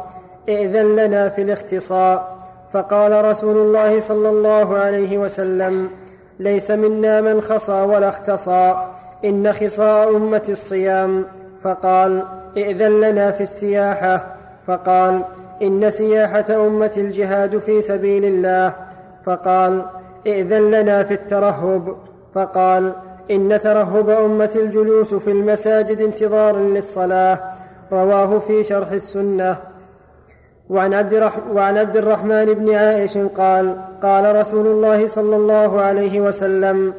[0.49, 2.39] ائذن لنا في الاختصاء.
[2.73, 5.89] فقال رسول الله صلى الله عليه وسلم
[6.39, 8.75] ليس منا من خصى ولا اختصى
[9.25, 11.25] إن خصاء أمة الصيام.
[11.61, 12.23] فقال
[12.57, 14.35] ائذن لنا في السياحة.
[14.67, 15.21] فقال
[15.61, 18.73] إن سياحة أمة الجهاد في سبيل الله.
[19.25, 19.85] فقال
[20.27, 21.95] إئذن لنا في الترهب.
[22.33, 22.93] فقال
[23.31, 27.39] إن ترهب أمة الجلوس في المساجد انتظارا للصلاة.
[27.91, 29.57] رواه في شرح السنة.
[30.69, 36.93] وعن عبد, وعن عبد الرحمن بن عائش قال قال رسول الله صلى الله عليه وسلم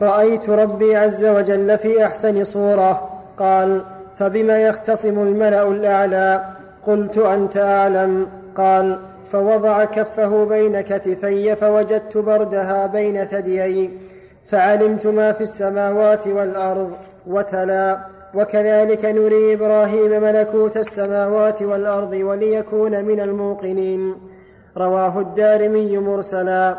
[0.00, 3.08] رأيت ربي عز وجل في أحسن صورة.
[3.38, 3.82] قال
[4.18, 6.55] فبما يختصم الملأ الأعلى؟
[6.86, 8.26] قلت أنت أعلم.
[8.56, 13.90] قال فوضع كفه بين كتفي فوجدت بردها بين ثديي
[14.44, 16.92] فعلمت ما في السماوات والأرض
[17.26, 17.98] وتلا.
[18.34, 24.14] وكذلك نري إبراهيم ملكوت السماوات والأرض وليكون من الموقنين.
[24.76, 26.76] رواه الدارمي مرسلا.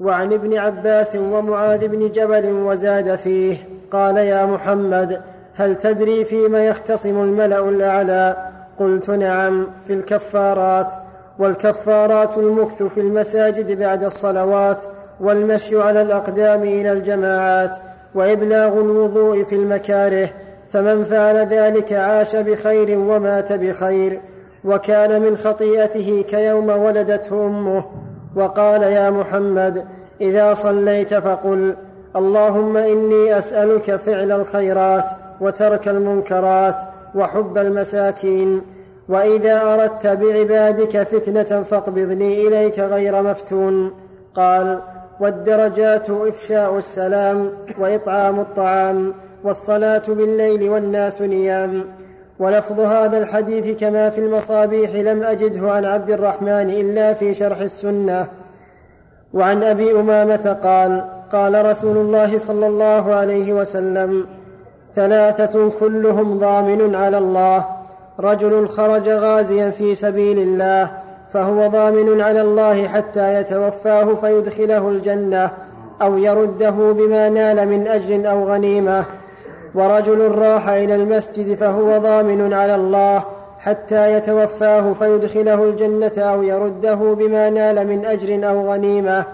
[0.00, 3.56] وعن ابن عباس ومعاذ بن جبل وزاد فيه
[3.90, 5.20] قال يا محمد
[5.54, 10.92] هل تدري فيما يختصم الملأ الأعلى؟ قلت نعم في الكفارات
[11.38, 14.84] والكفارات المكث في المساجد بعد الصلوات
[15.20, 17.76] والمشي على الأقدام إلى الجماعات
[18.14, 20.30] وإبلاغ الوضوء في المكاره
[20.70, 24.20] فمن فعل ذلك عاش بخير ومات بخير
[24.64, 27.84] وكان من خطيئته كيوم ولدته أمه
[28.36, 29.84] وقال يا محمد
[30.20, 31.74] إذا صليت فقل
[32.16, 35.04] اللهم إني أسألك فعل الخيرات
[35.40, 36.76] وترك المنكرات
[37.16, 38.62] وحب المساكين.
[39.08, 43.92] وإذا أردت بعبادك فتنة فاقبضني إليك غير مفتون.
[44.34, 44.80] قال
[45.20, 49.14] والدرجات إفشاء السلام وإطعام الطعام
[49.44, 51.84] والصلاة بالليل والناس نيام.
[52.38, 58.28] ولفظ هذا الحديث كما في المصابيح لم أجده عن عبد الرحمن إلا في شرح السنة.
[59.34, 64.26] وعن أبي أمامة قال قال رسول الله صلى الله عليه وسلم
[64.92, 67.64] ثلاثة كلهم ضامن على الله.
[68.20, 70.90] رجل خرج غازيا في سبيل الله
[71.28, 75.50] فهو ضامن على الله حتى يتوفاه فيدخله الجنة
[76.02, 79.04] أو يرده بما نال من أجر أو غنيمة.
[79.74, 83.24] ورجل راح إلى المسجد فهو ضامن على الله
[83.58, 89.24] حتى يتوفاه فيدخله الجنة أو يرده بما نال من أجر أو غنيمة.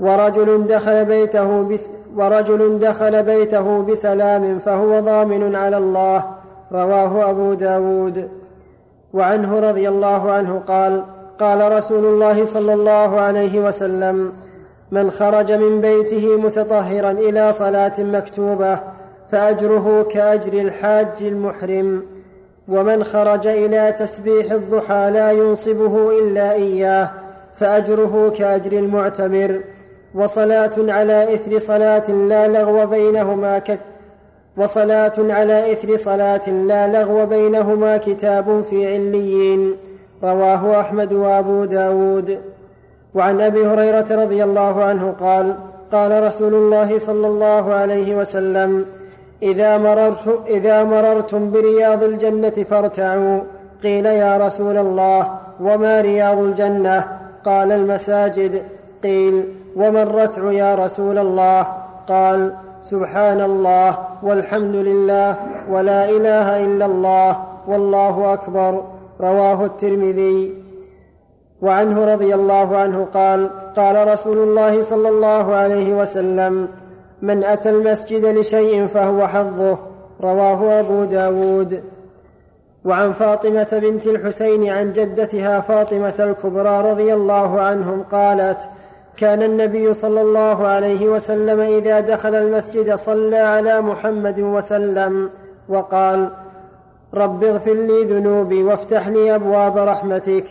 [0.00, 6.24] ورجل دخل بيته بس ورجل دخل بيته بسلام فهو ضامن على الله.
[6.72, 8.28] رواه أبو داود.
[9.14, 11.04] وعنه رضي الله عنه قال
[11.40, 14.32] قال رسول الله صلى الله عليه وسلم
[14.90, 18.80] من خرج من بيته متطهرا إلى صلاة مكتوبة
[19.30, 22.02] فأجره كأجر الحاج المحرم.
[22.68, 27.10] ومن خرج إلى تسبيح الضحى لا ينصبه إلا إياه
[27.54, 29.60] فأجره كأجر المعتمر.
[30.14, 33.80] وصلاة على إثر صلاة لا لغو بينهما كت
[34.56, 39.76] وصلاة على إثر صلاة لا لغو بينهما كتاب في عليين.
[40.24, 42.38] رواه أحمد وأبو داود.
[43.14, 45.54] وعن أبي هريرة رضي الله عنه قال
[45.92, 48.86] قال رسول الله صلى الله عليه وسلم
[49.42, 53.40] إذا, مررت إذا مررتم برياض الجنة فارتعوا.
[53.82, 58.62] قيل يا رسول الله وما رياض الجنة؟ قال المساجد.
[59.02, 59.44] قيل
[59.76, 61.66] وما الرتع يا رسول الله؟
[62.08, 65.36] قال سبحان الله والحمد لله
[65.70, 68.84] ولا إله إلا الله والله أكبر.
[69.20, 70.54] رواه الترمذي.
[71.62, 76.68] وعنه رضي الله عنه قال قال رسول الله صلى الله عليه وسلم
[77.22, 79.78] من أتى المسجد لشيء فهو حظه.
[80.20, 81.82] رواه أبو داود.
[82.84, 88.58] وعن فاطمة بنت الحسين عن جدتها فاطمة الكبرى رضي الله عنهم قالت
[89.16, 95.30] كان النبي صلى الله عليه وسلم إذا دخل المسجد صلى على محمد وسلم
[95.68, 96.28] وقال
[97.14, 100.44] رب اغفر لي ذنوبي وافتح لي أبواب رحمتك.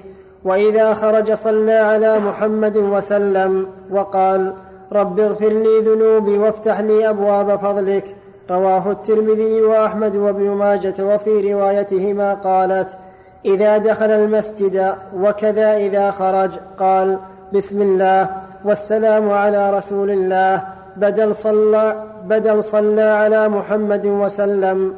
[0.45, 4.53] وإذا خرج صلى على محمد وسلم وقال
[4.91, 8.15] رب اغفر لي ذنوبي وافتح لي أبواب فضلك.
[8.49, 12.97] رواه الترمذي وأحمد وابن ماجة وفي روايتهما قالت
[13.45, 16.51] إذا دخل المسجد وكذا إذا خرج.
[16.79, 17.19] قال
[17.53, 18.29] بسم الله.
[18.65, 20.67] والسلام على رسول الله.
[20.97, 24.97] بدل صلى بدل صلى على محمد وسلم.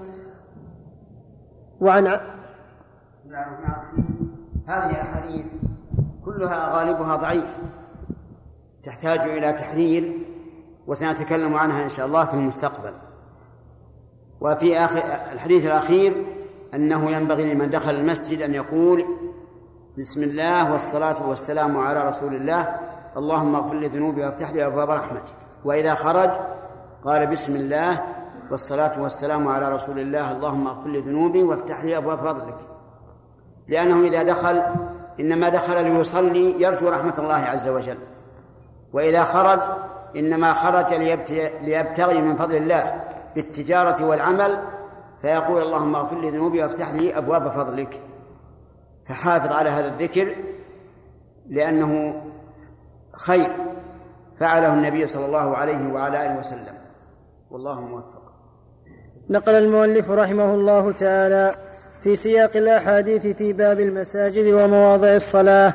[1.81, 2.07] وعن
[4.67, 5.45] هذه الأحاديث
[6.25, 7.59] كلها غالبها ضعيف
[8.83, 10.13] تحتاج إلى تحرير
[10.87, 12.93] وسنتكلم عنها إن شاء الله في المستقبل.
[14.41, 15.01] وفي آخر
[15.33, 16.13] الحديث الأخير
[16.73, 19.05] أنه ينبغي لمن دخل المسجد أن يقول
[19.97, 22.79] بسم الله والصلاة والسلام على رسول الله
[23.17, 25.33] اللهم اغفر لي ذنوبي وافتح لي أبواب رحمتك
[25.65, 26.29] وإذا خرج
[27.03, 28.03] قال بسم الله
[28.51, 32.57] والصلاة والسلام على رسول الله اللهم اغفر لي ذنوبي وافتح لي أبواب فضلك.
[33.67, 34.61] لأنه إذا دخل
[35.19, 37.97] إنما دخل ليصلي يرجو رحمة الله عز وجل.
[38.93, 39.59] وإذا خرج
[40.15, 40.93] إنما خرج
[41.61, 43.03] ليبتغي من فضل الله
[43.35, 44.59] بالتجارة والعمل.
[45.21, 48.01] فيقول اللهم اغفر لي ذنوبي وافتح لي أبواب فضلك.
[49.05, 50.35] فحافظ على هذا الذكر
[51.49, 52.21] لأنه
[53.17, 53.49] خير
[54.39, 56.75] فعله النبي صلى الله عليه وعلى آله وسلم.
[57.51, 58.21] والله موفق.
[59.29, 61.55] نقل المؤلف رحمه الله تعالى
[62.03, 65.73] في سياق الأحاديث في باب المساجد ومواضع الصلاة.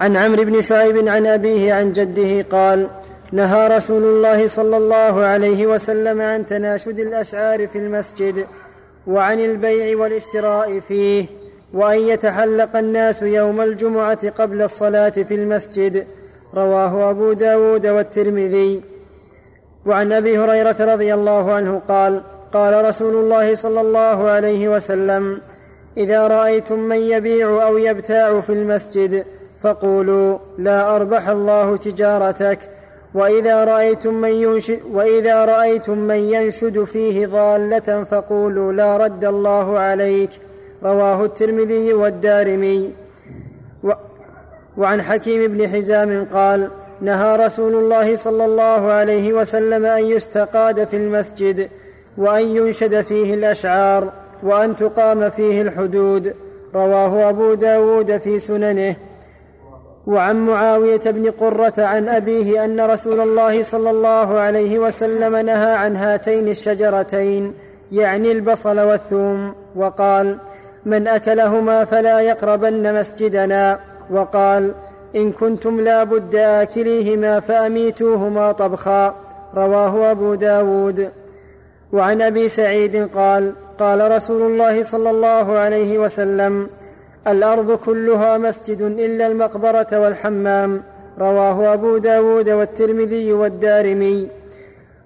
[0.00, 2.88] عن عمرو بن شعيب عن أبيه عن جده قال
[3.32, 8.46] نهى رسول الله صلى الله عليه وسلم عن تناشد الأشعار في المسجد
[9.06, 11.26] وعن البيع والاشتراء فيه
[11.74, 16.06] وأن يتحلق الناس يوم الجمعة قبل الصلاة في المسجد.
[16.56, 18.80] رواه أبو داود والترمذي.
[19.86, 22.20] وعن أبي هريرة رضي الله عنه قال
[22.52, 25.40] قال رسول الله صلى الله عليه وسلم
[25.96, 29.24] إذا رأيتم من يبيع أو يبتاع في المسجد
[29.62, 32.58] فقولوا لا أربح الله تجارتك.
[33.14, 40.30] وإذا رأيتم من ينشد وإذا رأيتم من ينشد فيه ضالة فقولوا لا رد الله عليك
[40.82, 42.90] رواه الترمذي والدارمي.
[44.78, 46.70] وعن حكيم بن حزام قال
[47.00, 51.68] نهى رسول الله صلى الله عليه وسلم أن يستقاد في المسجد
[52.18, 54.12] وأن ينشد فيه الأشعار
[54.42, 56.34] وأن تقام فيه الحدود.
[56.74, 58.96] رواه أبو داود في سننه.
[60.06, 65.96] وعن معاوية بن قرة عن أبيه أن رسول الله صلى الله عليه وسلم نهى عن
[65.96, 67.54] هاتين الشجرتين
[67.92, 70.38] يعني البصل والثوم وقال
[70.86, 73.78] من أكلهما فلا يقربن مسجدنا
[74.10, 74.74] وقال
[75.16, 79.14] إن كنتم لا بد آكليهما فأميتوهما طبخا.
[79.54, 81.10] رواه أبو داود.
[81.92, 86.68] وعن أبي سعيد قال قال رسول الله صلى الله عليه وسلم
[87.26, 90.82] الأرض كلها مسجد إلا المقبرة والحمام.
[91.18, 94.28] رواه أبو داود والترمذي والدارمي.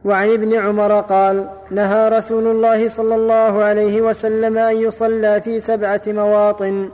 [0.05, 6.01] وعن ابن عمر قال نهى رسول الله صلى الله عليه وسلم أن يصلى في سبعة
[6.07, 6.89] مواطن.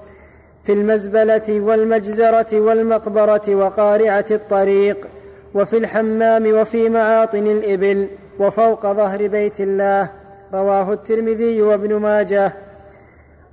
[0.67, 5.09] في المزبلة والمجزرة والمقبرة وقارعة الطريق
[5.55, 10.11] وفي الحمام وفي معاطن الإبل وفوق ظهر بيت الله
[10.55, 12.53] رواه الترمذي وابن ماجه.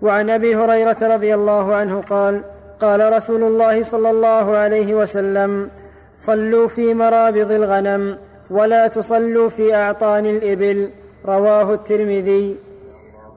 [0.01, 2.41] وعن أبي هريرة رضي الله عنه قال
[2.81, 5.69] قال رسول الله صلى الله عليه وسلم
[6.15, 8.17] صلوا في مرابض الغنم
[8.49, 10.89] ولا تصلوا في أعطان الإبل.
[11.25, 12.57] رواه الترمذي.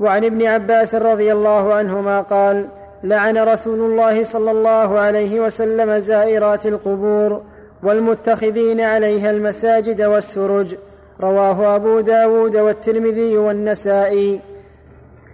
[0.00, 2.68] وعن ابن عباس رضي الله عنهما قال
[3.06, 7.42] لعن رسول الله صلى الله عليه وسلم زائرات القبور
[7.82, 10.76] والمتخذين عليها المساجد والسرج.
[11.20, 14.40] رواه أبو داود والترمذي والنسائي.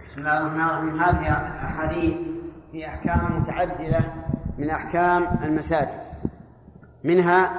[0.05, 0.99] بسم الله الرحمن الرحيم.
[0.99, 1.31] هذه
[1.65, 2.13] أحاديث
[2.71, 3.99] في أحكام متعددة
[4.57, 5.99] من أحكام المساجد.
[7.03, 7.51] منها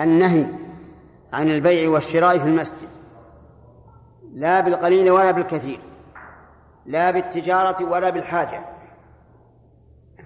[0.00, 0.46] النهي
[1.32, 2.88] عن البيع والشراء في المسجد.
[4.34, 5.80] لا بالقليل ولا بالكثير.
[6.86, 8.60] لا بالتجارة ولا بالحاجة.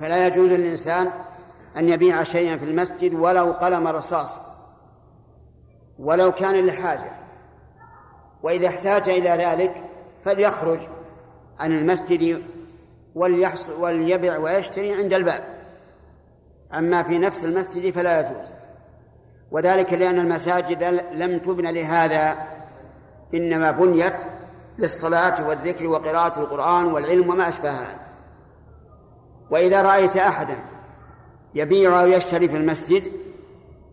[0.00, 1.10] فلا يجوز للإنسان
[1.76, 4.30] أن يبيع شيئا في المسجد ولو قلم رصاص
[5.98, 7.10] ولو كان لحاجة.
[8.42, 9.84] وإذا احتاج إلى ذلك
[10.24, 10.78] فليخرج
[11.58, 12.42] عن المسجد
[13.14, 15.44] وليحصل وليبع ويشتري عند الباب.
[16.74, 18.46] أما في نفس المسجد فلا يجوز.
[19.50, 22.46] وذلك لأن المساجد لم تبن لهذا
[23.34, 24.22] إنما بنيت
[24.78, 28.03] للصلاة والذكر وقراءة القرآن والعلم وما أشبهها.
[29.50, 30.56] وإذا رأيت أحدا
[31.54, 33.12] يبيع أو يشتري في المسجد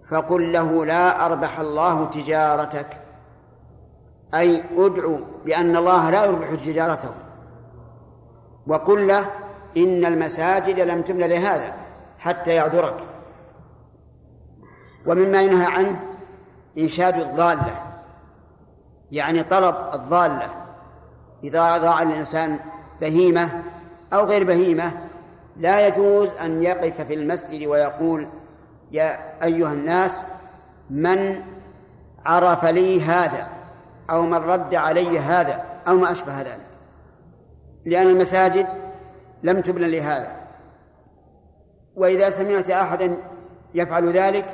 [0.07, 2.87] فقل له لا أربح الله تجارتك.
[4.33, 7.11] أي أدعو بأن الله لا يربح تجارته.
[8.67, 9.25] وقل له
[9.77, 11.73] إن المساجد لم تبن لهذا
[12.19, 12.97] حتى يعذرك.
[15.05, 16.01] ومما ينهى عنه
[16.77, 17.83] إنشاد الضالة
[19.11, 20.49] يعني طلب الضالة
[21.43, 22.59] إذا ضاع الإنسان
[23.01, 23.63] بهيمة
[24.13, 24.91] أو غير بهيمة
[25.57, 28.27] لا يجوز أن يقف في المسجد ويقول
[28.91, 30.23] يا أيها الناس
[30.89, 31.41] من
[32.25, 33.47] عرف لي هذا
[34.09, 36.67] أو من رد علي هذا أو ما أشبه ذلك.
[37.85, 38.67] لأن المساجد
[39.43, 40.35] لم تبنى لهذا.
[41.95, 43.17] وإذا سمعت أحدا
[43.73, 44.45] يفعل ذلك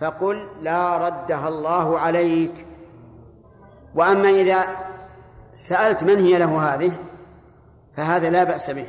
[0.00, 2.66] فقل لا ردها الله عليك.
[3.94, 4.58] وأما إذا
[5.54, 6.92] سألت من هي له هذه
[7.96, 8.86] فهذا لا بأس به.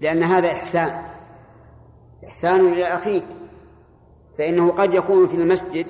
[0.00, 1.02] لأن هذا إحسان.
[2.24, 3.24] إحسان إلى أخيك.
[4.38, 5.86] فإنه قد يكون في المسجد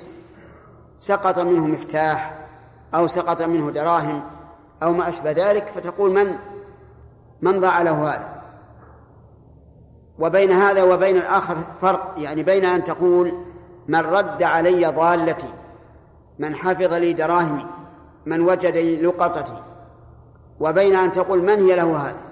[0.99, 2.33] سقط منه مفتاح
[2.95, 4.23] أو سقط منه دراهم
[4.83, 6.35] أو ما أشبه ذلك فتقول من؟
[7.41, 8.41] من ضاع له هذا؟
[10.19, 12.13] وبين هذا وبين الآخر فرق.
[12.17, 13.33] يعني بين أن تقول
[13.87, 15.53] من رد علي ضالتي
[16.39, 17.65] من حفظ لي دراهمي
[18.25, 19.63] من وجد لي لقطتي.
[20.59, 22.30] وبين أن تقول من هي له هذا؟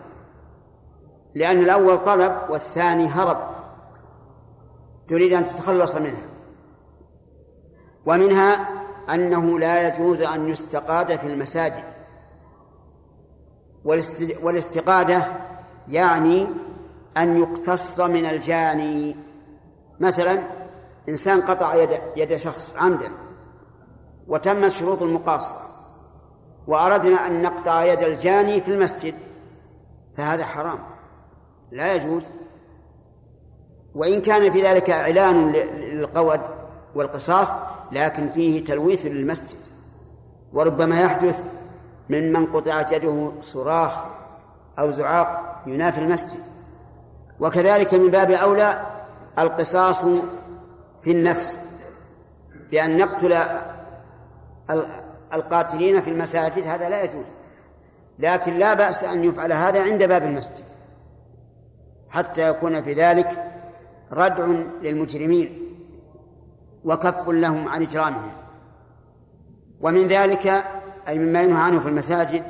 [1.36, 3.38] لأن الأول طلب والثاني هرب.
[5.10, 6.28] تريد أن تتخلص منها
[8.06, 8.68] ومنها
[9.14, 11.84] أنه لا يجوز أن يستقاد في المساجد.
[14.44, 15.28] والاستقادة
[15.88, 16.48] يعني
[17.18, 19.16] أن يقتص من الجاني.
[20.00, 20.42] مثلا
[21.10, 23.12] إنسان قطع يد, يد شخص عمدا
[24.28, 25.58] وتمت شروط المقاصة
[26.68, 29.14] وأردنا أن نقطع يد الجاني في المسجد
[30.18, 30.80] فهذا حرام.
[31.72, 32.24] لا يجوز.
[33.96, 36.42] وإن كان في ذلك إعلان للقود
[36.96, 37.50] والقصاص
[37.92, 39.58] لكن فيه تلويث للمسجد.
[40.54, 41.44] وربما يحدث
[42.10, 43.98] ممن قطعت يده صراخ
[44.80, 46.40] أو زعاق ينافي المسجد.
[47.40, 48.82] وكذلك من باب أولى
[49.40, 50.06] القصاص
[51.02, 51.58] في النفس
[52.72, 53.38] بأن نقتل
[55.34, 57.26] القاتلين في المساجد هذا لا يجوز.
[58.20, 60.64] لكن لا بأس أن يفعل هذا عند باب المسجد.
[62.10, 63.46] حتى يكون في ذلك
[64.12, 64.46] ردع
[64.82, 65.60] للمجرمين
[66.84, 68.32] وكف لهم عن إجرامهم.
[69.82, 70.48] ومن ذلك
[71.08, 72.44] أي مما ينهى عنه في المساجد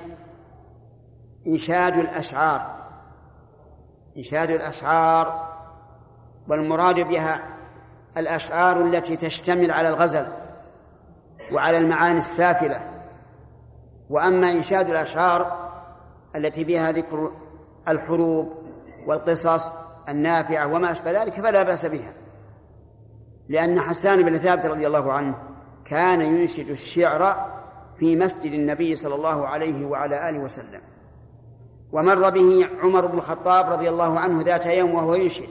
[1.47, 2.75] إنشاد الأشعار.
[4.17, 5.49] إنشاد الأشعار
[6.47, 7.43] والمراد بها
[8.17, 10.25] الأشعار التي تشتمل على الغزل
[11.53, 12.79] وعلى المعاني السافلة.
[14.09, 15.69] وأما إنشاد الأشعار
[16.35, 17.31] التي بها ذكر
[17.87, 18.53] الحروب
[19.05, 19.71] والقصص
[20.09, 22.13] النافعة وما أشبه ذلك فلا بأس بها.
[23.49, 25.35] لأن حسان بن ثابت رضي الله عنه
[25.85, 27.51] كان ينشد الشعر
[27.97, 30.81] في مسجد النبي صلى الله عليه وعلى آله وسلم.
[31.91, 35.49] ومر به عمر بن الخطاب رضي الله عنه ذات يوم وهو ينشد.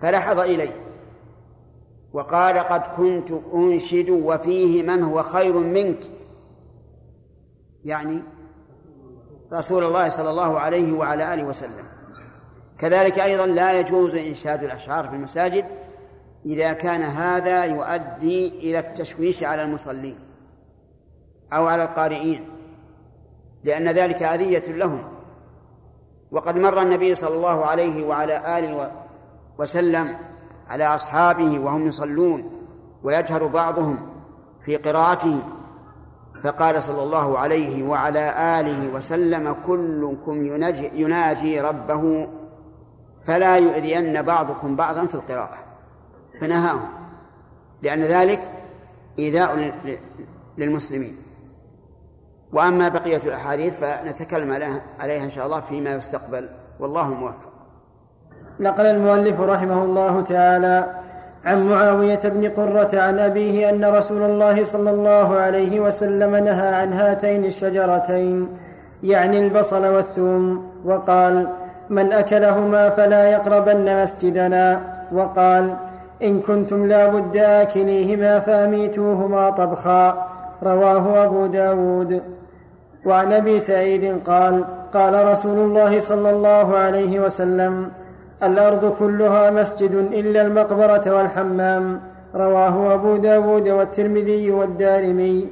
[0.00, 0.76] فلحظ إليه.
[2.12, 6.00] وقال قد كنت أنشد وفيه من هو خير منك.
[7.84, 8.22] يعني
[9.52, 11.84] رسول الله صلى الله عليه وعلى آله وسلم.
[12.78, 15.64] كذلك أيضا لا يجوز إنشاد الأشعار في المساجد
[16.46, 20.18] إذا كان هذا يؤدي إلى التشويش على المصلين
[21.52, 22.48] أو على القارئين
[23.64, 25.04] لأن ذلك أذية لهم.
[26.30, 28.92] وقد مر النبي صلى الله عليه وعلى آله
[29.58, 30.16] وسلم
[30.68, 32.50] على أصحابه وهم يصلون
[33.02, 33.98] ويجهر بعضهم
[34.64, 35.38] في قراءته
[36.42, 40.46] فقال صلى الله عليه وعلى آله وسلم كلكم
[40.94, 42.28] يناجي ربه
[43.26, 45.58] فلا يؤذين بعضكم بعضا في القراءة.
[46.40, 46.88] فنهاهم.
[47.82, 48.40] لأن ذلك
[49.18, 49.72] إيذاء
[50.58, 51.16] للمسلمين.
[52.52, 54.52] وأما بقية الأحاديث فنتكلم
[55.00, 56.48] عليها إن شاء الله فيما يستقبل.
[56.80, 57.48] والله موفق.
[58.60, 60.94] نقل المؤلف رحمه الله تعالى
[61.44, 66.92] عن معاوية بن قرة عن أبيه أن رسول الله صلى الله عليه وسلم نهى عن
[66.92, 68.48] هاتين الشجرتين
[69.02, 71.48] يعني البصل والثوم وقال
[71.90, 74.80] من أكلهما فلا يقربن مسجدنا
[75.12, 75.74] وقال
[76.22, 80.28] إن كنتم لا بد أكليهما فأميتوهما طبخا.
[80.62, 82.22] رواه أبو داود.
[83.04, 87.88] وعن أبي سعيد قال قال رسول الله صلى الله عليه وسلم
[88.42, 92.00] الأرض كلها مسجد إلا المقبرة والحمام.
[92.34, 95.48] رواه أبو داود والترمذي والدارمي.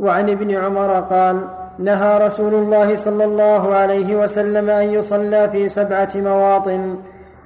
[0.00, 1.36] وعن ابن عمر قال
[1.78, 6.96] نهى رسول الله صلى الله عليه وسلم أن يصلى في سبعة مواطن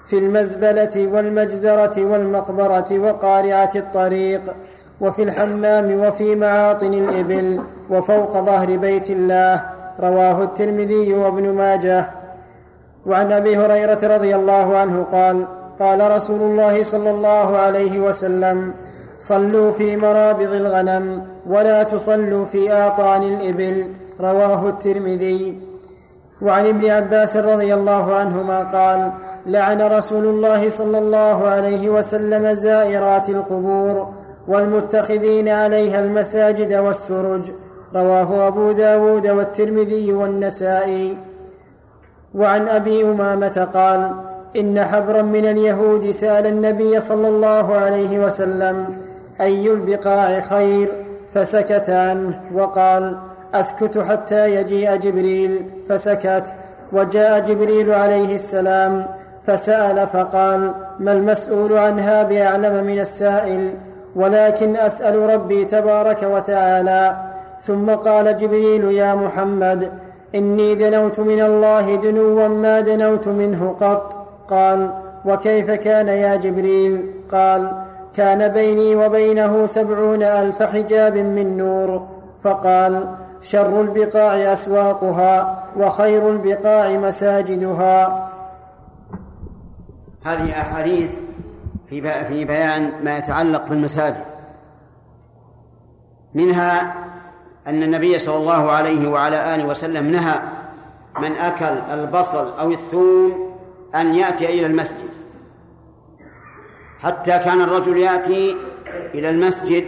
[0.07, 4.41] في المزبلة والمجزرة والمقبرة وقارعة الطريق
[5.01, 9.63] وفي الحمام وفي معاطن الإبل وفوق ظهر بيت الله
[10.01, 12.07] رواه الترمذي وابن ماجه.
[13.07, 15.47] وعن أبي هريرة رضي الله عنه قال
[15.79, 18.75] قال رسول الله صلى الله عليه وسلم
[19.19, 23.87] صلوا في مرابض الغنم ولا تصلوا في آطان الإبل
[24.21, 25.61] رواه الترمذي.
[26.43, 29.13] وعن ابن عباس رضي الله عنهما قال
[29.47, 34.09] لعن رسول الله صلى الله عليه وسلم زائرات القبور
[34.49, 37.51] والمتخذين عليها المساجد والسرج.
[37.95, 41.19] رواه أبو داود والترمذي والنسائي.
[42.35, 44.11] وعن أبي أمامة قال
[44.57, 48.87] إن حبرا من اليهود سأل النبي صلى الله عليه وسلم
[49.41, 50.89] أي البقاع خير؟
[51.35, 53.17] فسكت عنه وقال
[53.55, 56.45] أسكت حتى يجيء جبريل فسكت.
[56.93, 59.07] وجاء جبريل عليه السلام
[59.47, 63.75] فسأل فقال ما المسؤول عنها بأعلم من السائل؟
[64.17, 67.17] ولكن أسأل ربي تبارك وتعالى.
[67.63, 69.91] ثم قال جبريل يا محمد
[70.35, 74.27] إني دنوت من الله دنوا ما دنوت منه قط.
[74.51, 74.91] قال
[75.25, 77.73] وكيف كان يا جبريل؟ قال
[78.17, 82.07] كان بيني وبينه سبعون ألف حجاب من نور.
[82.43, 83.05] فقال
[83.41, 88.31] شر البقاع أسواقها وخير البقاع مساجدها.
[90.25, 91.17] هذه أحاديث
[91.89, 94.25] في في بيان ما يتعلق بالمساجد.
[96.35, 96.95] منها
[97.67, 100.41] أن النبي صلى الله عليه وعلى آله وسلم نهى
[101.19, 103.57] من أكل البصل أو الثوم
[103.95, 105.11] أن يأتي إلى المسجد.
[107.01, 108.57] حتى كان الرجل يأتي
[109.15, 109.85] إلى المسجد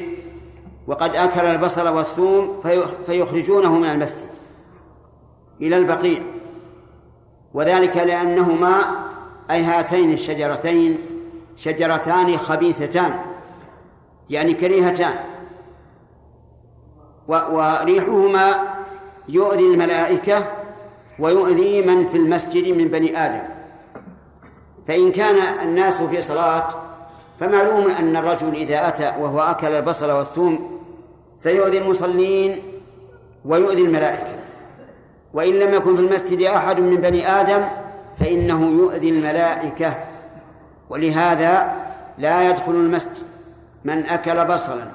[0.88, 2.62] وقد أكل البصل والثوم
[3.06, 4.28] فيخرجونه من المسجد
[5.60, 6.22] إلى البقيع.
[7.54, 8.80] وذلك لأنهما
[9.50, 10.98] أي هاتين الشجرتين
[11.56, 13.20] شجرتان خبيثتان
[14.30, 15.14] يعني كريهتان.
[17.28, 18.54] وريحهما
[19.28, 20.46] يؤذي الملائكة
[21.18, 23.42] ويؤذي من في المسجد من بني آدم.
[24.86, 25.36] فإن كان
[25.68, 26.68] الناس في صلاة
[27.40, 30.77] فمعلوم أن الرجل إذا أتى وهو أكل البصل والثوم
[31.38, 32.62] سيؤذي المصلين
[33.44, 34.38] ويؤذي الملائكة.
[35.34, 37.68] وإن لم يكن في المسجد أحد من بني آدم
[38.20, 39.94] فإنه يؤذي الملائكة.
[40.90, 41.76] ولهذا
[42.18, 43.28] لا يدخل المسجد
[43.84, 44.86] من أكل بصلا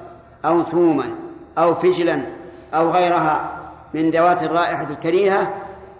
[0.44, 1.14] أو ثوما
[1.58, 2.22] أو فجلا
[2.74, 3.50] أو غيرها
[3.94, 5.54] من ذوات الرائحة الكريهة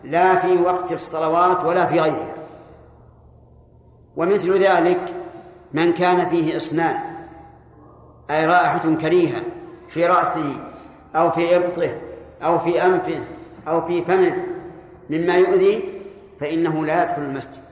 [0.04, 2.34] لا في وقت الصلوات ولا في غيرها.
[4.16, 5.00] ومثل ذلك
[5.72, 6.96] من كان فيه إصنان
[8.30, 9.42] أي رائحة كريهة
[9.94, 10.56] في رأسه
[11.16, 11.90] أو في إبطه
[12.42, 13.24] أو في أنفه
[13.68, 14.46] أو في فمه
[15.10, 15.84] مما يؤذي
[16.40, 17.62] فإنه لا يدخل المسجد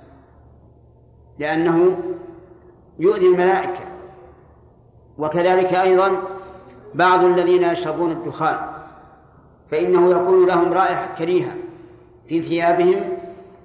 [1.39, 1.99] لأنه
[2.99, 3.81] يؤذي الملائكة.
[5.19, 6.23] وكذلك أيضا
[6.95, 8.57] بعض الذين يشربون الدخان
[9.71, 11.53] فإنه يكون لهم رائحة كريهة
[12.29, 13.19] في ثيابهم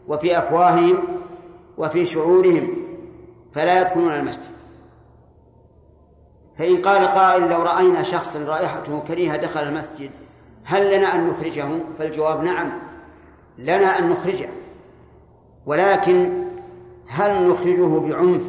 [0.07, 0.97] وفي أفواههم
[1.77, 2.67] وفي شعورهم
[3.53, 4.56] فلا يدخلون المسجد.
[6.59, 10.11] فإن قال قائل لو رأينا شخصا رائحته كريهة دخل المسجد
[10.63, 11.67] هل لنا أن نخرجه؟
[11.99, 12.71] فالجواب نعم
[13.57, 14.49] لنا أن نخرجه.
[15.65, 16.43] ولكن
[17.07, 18.43] هل نخرجه بعنف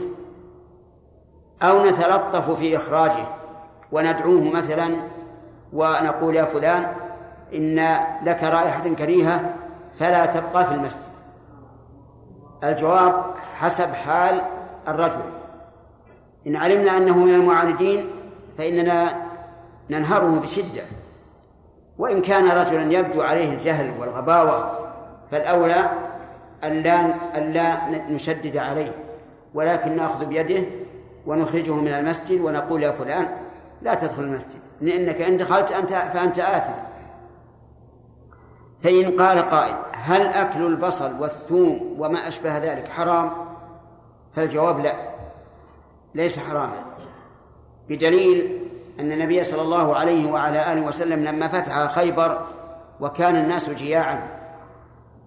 [1.63, 3.27] أو نتلطف في إخراجه
[3.93, 4.97] وندعوه مثلا
[5.73, 6.93] ونقول يا فلان
[7.55, 9.55] إن لك رائحة كريهة
[10.01, 11.03] فلا تبقى في المسجد؟
[12.65, 13.25] الجواب
[13.55, 14.43] حسب حال
[14.89, 15.21] الرجل.
[16.47, 18.11] إن علمنا أنه من المعاندين
[18.59, 19.17] فإننا
[19.91, 20.83] ننهره بشدة.
[21.99, 24.79] وإن كان رجلا يبدو عليه الجهل والغباوة
[25.31, 25.91] فالأولى
[26.65, 28.93] ألا ألا نشدد عليه
[29.55, 30.65] ولكن نأخذ بيده
[31.27, 33.29] ونخرجه من المسجد ونقول يا فلان
[33.83, 36.73] لا تدخل المسجد لأنك إن دخلت أنت فأنت آثم.
[38.83, 43.31] فإن قال قائل هل أكل البصل والثوم وما أشبه ذلك حرام؟
[44.33, 45.08] فالجواب لا.
[46.15, 46.85] ليس حراما.
[47.89, 48.69] بدليل
[49.01, 52.47] أن النبي صلى الله عليه وعلى آله وسلم لما فتح خيبر
[53.01, 54.29] وكان الناس جياعا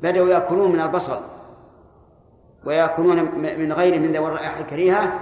[0.01, 1.19] بدأوا يأكلون من البصل
[2.65, 3.17] ويأكلون
[3.59, 5.19] من غيره من ذوي الرائحة الكريهة.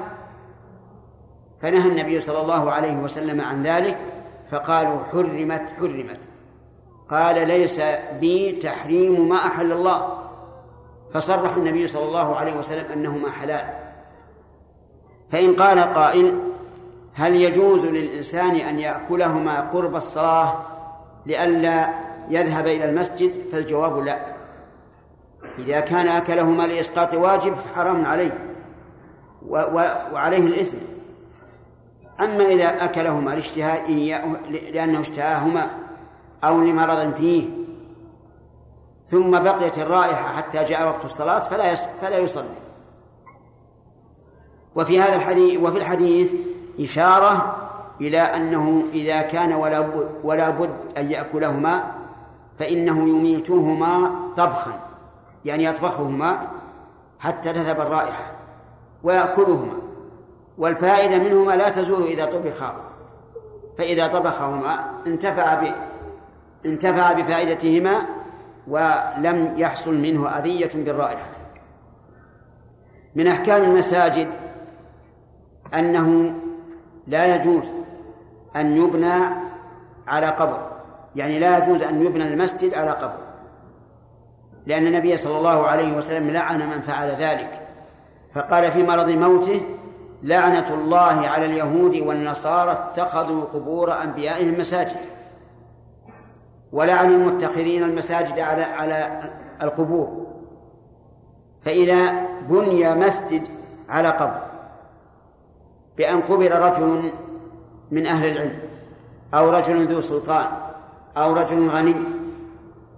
[1.62, 3.98] فنهى النبي صلى الله عليه وسلم عن ذلك
[4.52, 6.28] فقالوا حرمت حرمت.
[7.10, 7.82] قال ليس
[8.20, 10.20] بي تحريم ما أحل الله.
[11.14, 13.89] فصرح النبي صلى الله عليه وسلم أنهما حلال.
[15.32, 16.40] فإن قال قائل
[17.14, 20.54] هل يجوز للإنسان أن يأكلهما قرب الصلاة
[21.26, 21.90] لئلا
[22.30, 24.20] يذهب إلى المسجد؟ فالجواب لا.
[25.60, 28.38] إذا كان أكلهما لإسقاط واجب فحرام عليه
[30.14, 30.78] وعليه الإثم.
[32.22, 33.92] أما إذا أكلهما لاشتهاء
[34.74, 35.70] لأنه اشتهاهما
[36.44, 37.50] أو لمرض فيه
[39.08, 42.69] ثم بقيت الرائحة حتى جاء وقت الصلاة فلا فلا يصلي.
[44.76, 46.34] وفي هذا الحديث وفي الحديث
[46.80, 47.56] إشارة
[48.02, 51.92] إلى أنه إذا كان ولا بد, ولا بد أن يأكلهما
[52.60, 54.80] فإنه يميتهما طبخا.
[55.46, 56.48] يعني يطبخهما
[57.20, 58.32] حتى تذهب الرائحة
[59.04, 59.74] ويأكلهما.
[60.58, 62.76] والفائدة منهما لا تزول إذا طبخا.
[63.78, 65.74] فإذا طبخهما انتفع ب
[66.66, 68.02] انتفع بفائدتهما
[68.68, 71.30] ولم يحصل منه أذية بالرائحة.
[73.16, 74.28] من أحكام المساجد
[75.74, 76.34] أنه
[77.08, 77.70] لا يجوز
[78.56, 79.14] أن يبنى
[80.08, 80.70] على قبر.
[81.16, 83.20] يعني لا يجوز أن يبنى المسجد على قبر.
[84.66, 87.68] لأن النبي صلى الله عليه وسلم لعن من فعل ذلك.
[88.34, 89.62] فقال في مرض موته
[90.24, 94.96] لعنة الله على اليهود والنصارى اتخذوا قبور أنبيائهم مساجد.
[96.72, 99.30] ولعن المتخذين المساجد على على
[99.62, 100.26] القبور.
[101.66, 102.14] فإذا
[102.50, 103.42] بني مسجد
[103.90, 104.49] على قبر
[106.00, 107.12] بأن قبر رجل
[107.92, 108.60] من أهل العلم
[109.34, 110.48] أو رجل ذو سلطان
[111.18, 111.96] أو رجل غني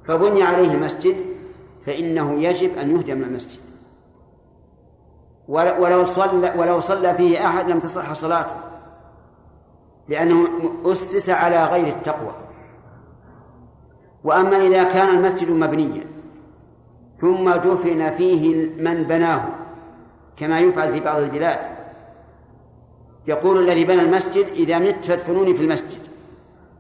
[0.08, 1.16] فبني عليه المسجد
[1.86, 3.60] فإنه يجب أن يهدم المسجد.
[5.48, 8.56] ولو صلى ولو صلى فيه أحد لم تصح صلاته
[10.08, 10.48] لأنه
[10.86, 12.36] أسس على غير التقوى.
[14.24, 16.08] وأما إذا كان المسجد مبنيا
[17.16, 19.50] ثم دفن فيه من بناه
[20.38, 21.81] كما يفعل في بعض البلاد
[23.28, 26.02] يقول الذي بنى المسجد إذا مت فادفنوني في المسجد.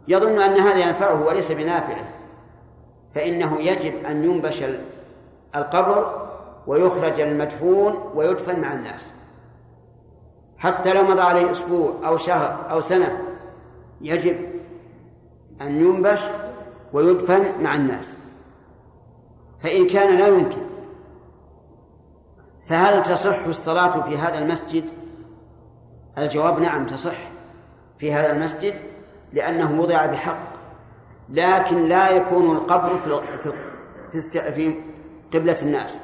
[0.07, 2.07] يظن أن هذا ينفعه وليس بنافعه.
[3.15, 4.63] فإنه يجب أن ينبش
[5.55, 6.27] القبر
[6.67, 9.05] ويخرج المدفون ويدفن مع الناس.
[10.57, 13.21] حتى لو مضى عليه أسبوع أو شهر أو سنة
[14.01, 14.37] يجب
[15.61, 16.19] أن ينبش
[16.93, 18.15] ويدفن مع الناس.
[19.63, 20.61] فإن كان لا يمكن
[22.65, 24.83] فهل تصح الصلاة في هذا المسجد؟
[26.17, 27.17] الجواب نعم تصح
[27.99, 28.73] في هذا المسجد
[29.33, 30.51] لأنه وضع بحق
[31.29, 32.97] لكن لا يكون القبر
[34.11, 34.21] في
[34.51, 34.73] في
[35.33, 36.01] قبلة الناس.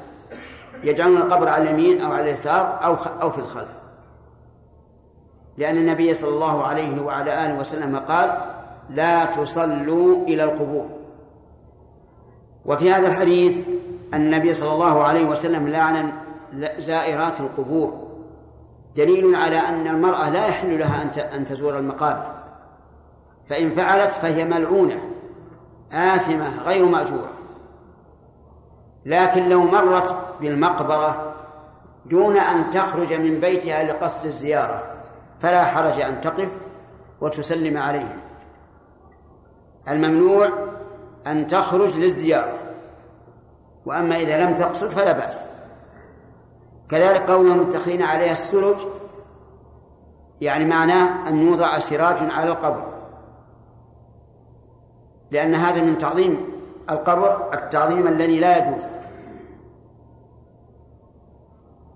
[0.83, 3.69] يجعلون القبر على اليمين أو على اليسار أو أو في الخلف.
[5.57, 8.41] لأن النبي صلى الله عليه وعلى آله وسلم قال
[8.89, 10.89] لا تصلوا إلى القبور.
[12.65, 13.59] وفي هذا الحديث
[14.13, 16.13] النبي صلى الله عليه وسلم لعن
[16.77, 18.06] زائرات القبور.
[18.97, 22.33] دليل على أن المرأة لا يحل لها أن تزور المقابر.
[23.49, 25.01] فإن فعلت فهي ملعونة
[25.91, 27.33] آثمة غير مأجورة.
[29.05, 31.33] لكن لو مرت بالمقبرة
[32.05, 34.83] دون أن تخرج من بيتها لقصد الزيارة
[35.39, 36.57] فلا حرج أن تقف
[37.21, 38.19] وتسلم عليهم.
[39.89, 40.49] الممنوع
[41.27, 42.57] أن تخرج للزيارة.
[43.85, 45.46] وأما إذا لم تقصد فلا بأس.
[46.89, 48.77] كذلك قولهم متخذين عليها السرج
[50.41, 52.93] يعني معناه أن يوضع سراج على القبر.
[55.31, 56.37] لأن هذا من تعظيم
[56.89, 58.83] القبر التعظيم الذي لا يجوز.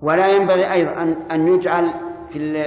[0.01, 1.91] ولا ينبغي أيضا أن أن يجعل
[2.29, 2.63] في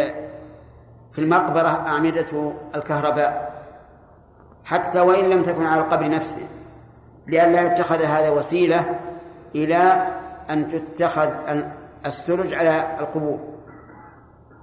[1.13, 3.55] في المقبرة أعمدة الكهرباء
[4.65, 6.43] حتى وإن لم تكن على القبر نفسه.
[7.27, 9.01] لئلا يتخذ هذا وسيلة
[9.55, 10.09] إلى
[10.51, 11.31] أن تتخذ
[12.07, 13.39] السرج على القبور.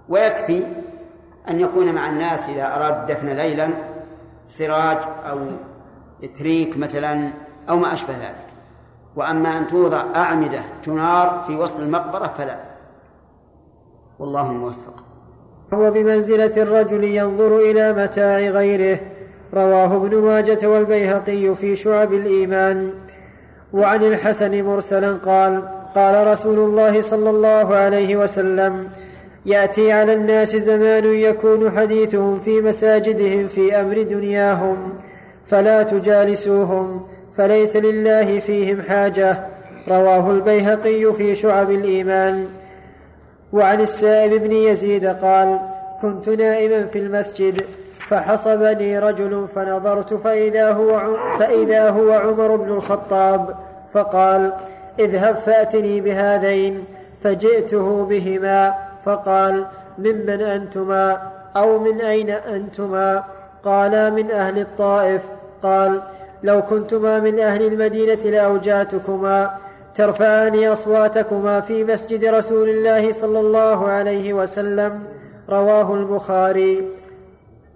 [0.09, 0.63] ويكفي
[1.49, 3.69] أن يكون مع الناس إذا أراد الدفن ليلا
[4.47, 5.39] سراج أو
[6.23, 7.33] إتريك مثلا
[7.69, 8.47] أو ما أشبه ذلك.
[9.15, 12.59] وأما أن توضع أعمدة تنار في وسط المقبرة فلا.
[14.19, 15.03] والله موفق
[15.73, 18.99] هو بمنزلة الرجل ينظر إلى متاع غيره.
[19.53, 22.93] رواه ابن ماجة والبيهقي في شعب الإيمان.
[23.73, 28.87] وعن الحسن مرسلا قال قال رسول الله صلى الله عليه وسلم
[29.45, 34.93] يأتي على الناس زمان يكون حديثهم في مساجدهم في أمر دنياهم
[35.47, 37.07] فلا تجالسوهم
[37.37, 39.37] فليس لله فيهم حاجة.
[39.87, 42.47] رواه البيهقي في شعب الإيمان.
[43.53, 45.59] وعن السائب بن يزيد قال
[46.01, 47.61] كنت نائما في المسجد
[48.09, 53.55] فحصبني رجل فنظرت فإذا هو, فإذا هو عمر بن الخطاب
[53.93, 54.53] فقال
[54.99, 56.83] اذهب فأتني بهذين
[57.23, 58.73] فجئته بهما
[59.05, 59.65] فقال
[59.97, 63.23] ممن أنتما؟ أو من أين أنتما؟
[63.63, 65.21] قالا من أهل الطائف.
[65.63, 66.01] قال
[66.43, 69.51] لو كنتما من أهل المدينة لأوجاتكما
[69.95, 75.03] ترفعان أصواتكما في مسجد رسول الله صلى الله عليه وسلم.
[75.49, 76.87] رواه البخاري.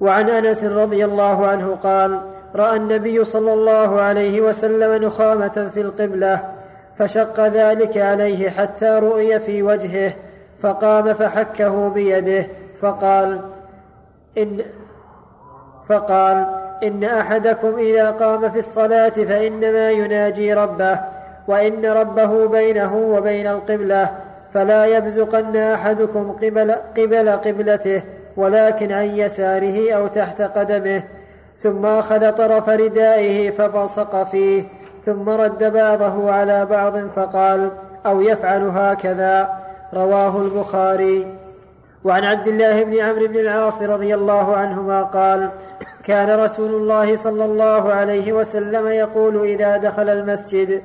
[0.02, 2.20] وعن أنس رضي الله عنه قال
[2.56, 6.65] رأى النبي صلى الله عليه وسلم نخامة في القبلة.
[7.00, 10.14] فشق ذلك عليه حتى رؤي في وجهه
[10.62, 12.48] فقام فحكه بيده
[12.80, 13.42] فقال
[14.38, 14.62] إن
[15.90, 16.46] فقال
[16.84, 21.00] إن أحدكم إذا قام في الصلاة فإنما يناجي ربه
[21.48, 24.10] وإن ربه بينه وبين القبلة
[24.54, 28.02] فلا يبزقن أحدكم قبل, قبل قبلته
[28.38, 31.04] ولكن عن يساره أو تحت قدمه
[31.60, 34.64] ثم أخذ طرف ردائه فبصق فيه.
[35.06, 37.70] ثم رد بعضه على بعض فقال
[38.06, 39.50] أو يفعل هكذا
[39.94, 41.28] رواه البخاري.
[42.04, 45.50] وعن عبد الله بن عمرو بن العاص رضي الله عنهما قال
[46.04, 50.82] كان رسول الله صلى الله عليه وسلم يقول إذا دخل المسجد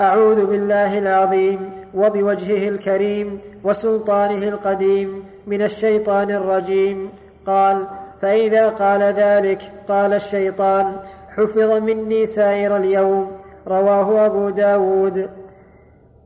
[0.00, 7.10] أعوذ بالله العظيم وبوجهه الكريم وسلطانه القديم من الشيطان الرجيم.
[7.46, 7.86] قال
[8.22, 10.96] فإذا قال ذلك قال الشيطان
[11.36, 13.39] حفظ مني سائر اليوم.
[13.68, 15.30] رواه أبو داود.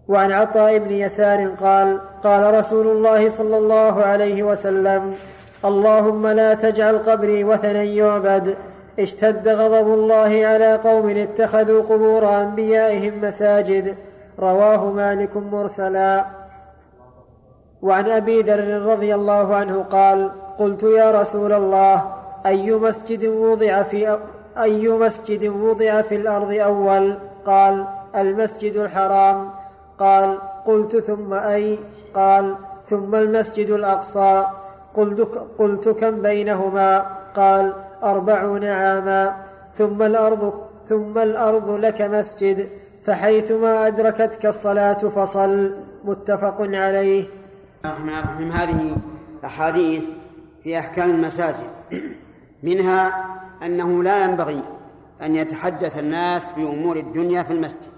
[0.08, 5.14] وعن عطاء بن يسار قال قال رسول الله صلى الله عليه وسلم
[5.64, 8.54] اللهم لا تجعل قبري وثنا يعبد.
[8.98, 13.96] اشتد غضب الله على قوم اتخذوا قبور أنبيائهم مساجد.
[14.38, 16.24] رواه مالك مرسلا.
[17.82, 22.04] وعن أبي ذر رضي الله عنه قال قلت يا رسول الله
[22.46, 24.18] أي مسجد وضع في
[24.62, 27.86] أي مسجد وضع في الأرض أول؟ قال
[28.16, 29.50] المسجد الحرام.
[29.98, 31.78] قال قلت ثم أي؟
[32.14, 32.54] قال
[32.84, 34.46] ثم المسجد الأقصى.
[34.94, 35.20] قلت,
[35.58, 37.06] قلت كم بينهما؟
[37.36, 37.72] قال
[38.02, 39.36] أربعون عاما.
[39.72, 40.54] ثم الأرض
[40.84, 42.68] ثم الأرض لك مسجد
[43.02, 45.74] فحيثما أدركتك الصلاة فصل.
[46.04, 47.24] متفق عليه.
[47.84, 48.96] الرحمن الرحيم هذه
[49.44, 50.02] أحاديث
[50.62, 51.66] في أحكام المساجد.
[52.62, 53.24] منها
[53.64, 54.62] أنه لا ينبغي
[55.22, 57.93] أن يتحدث الناس في أمور الدنيا في المسجد.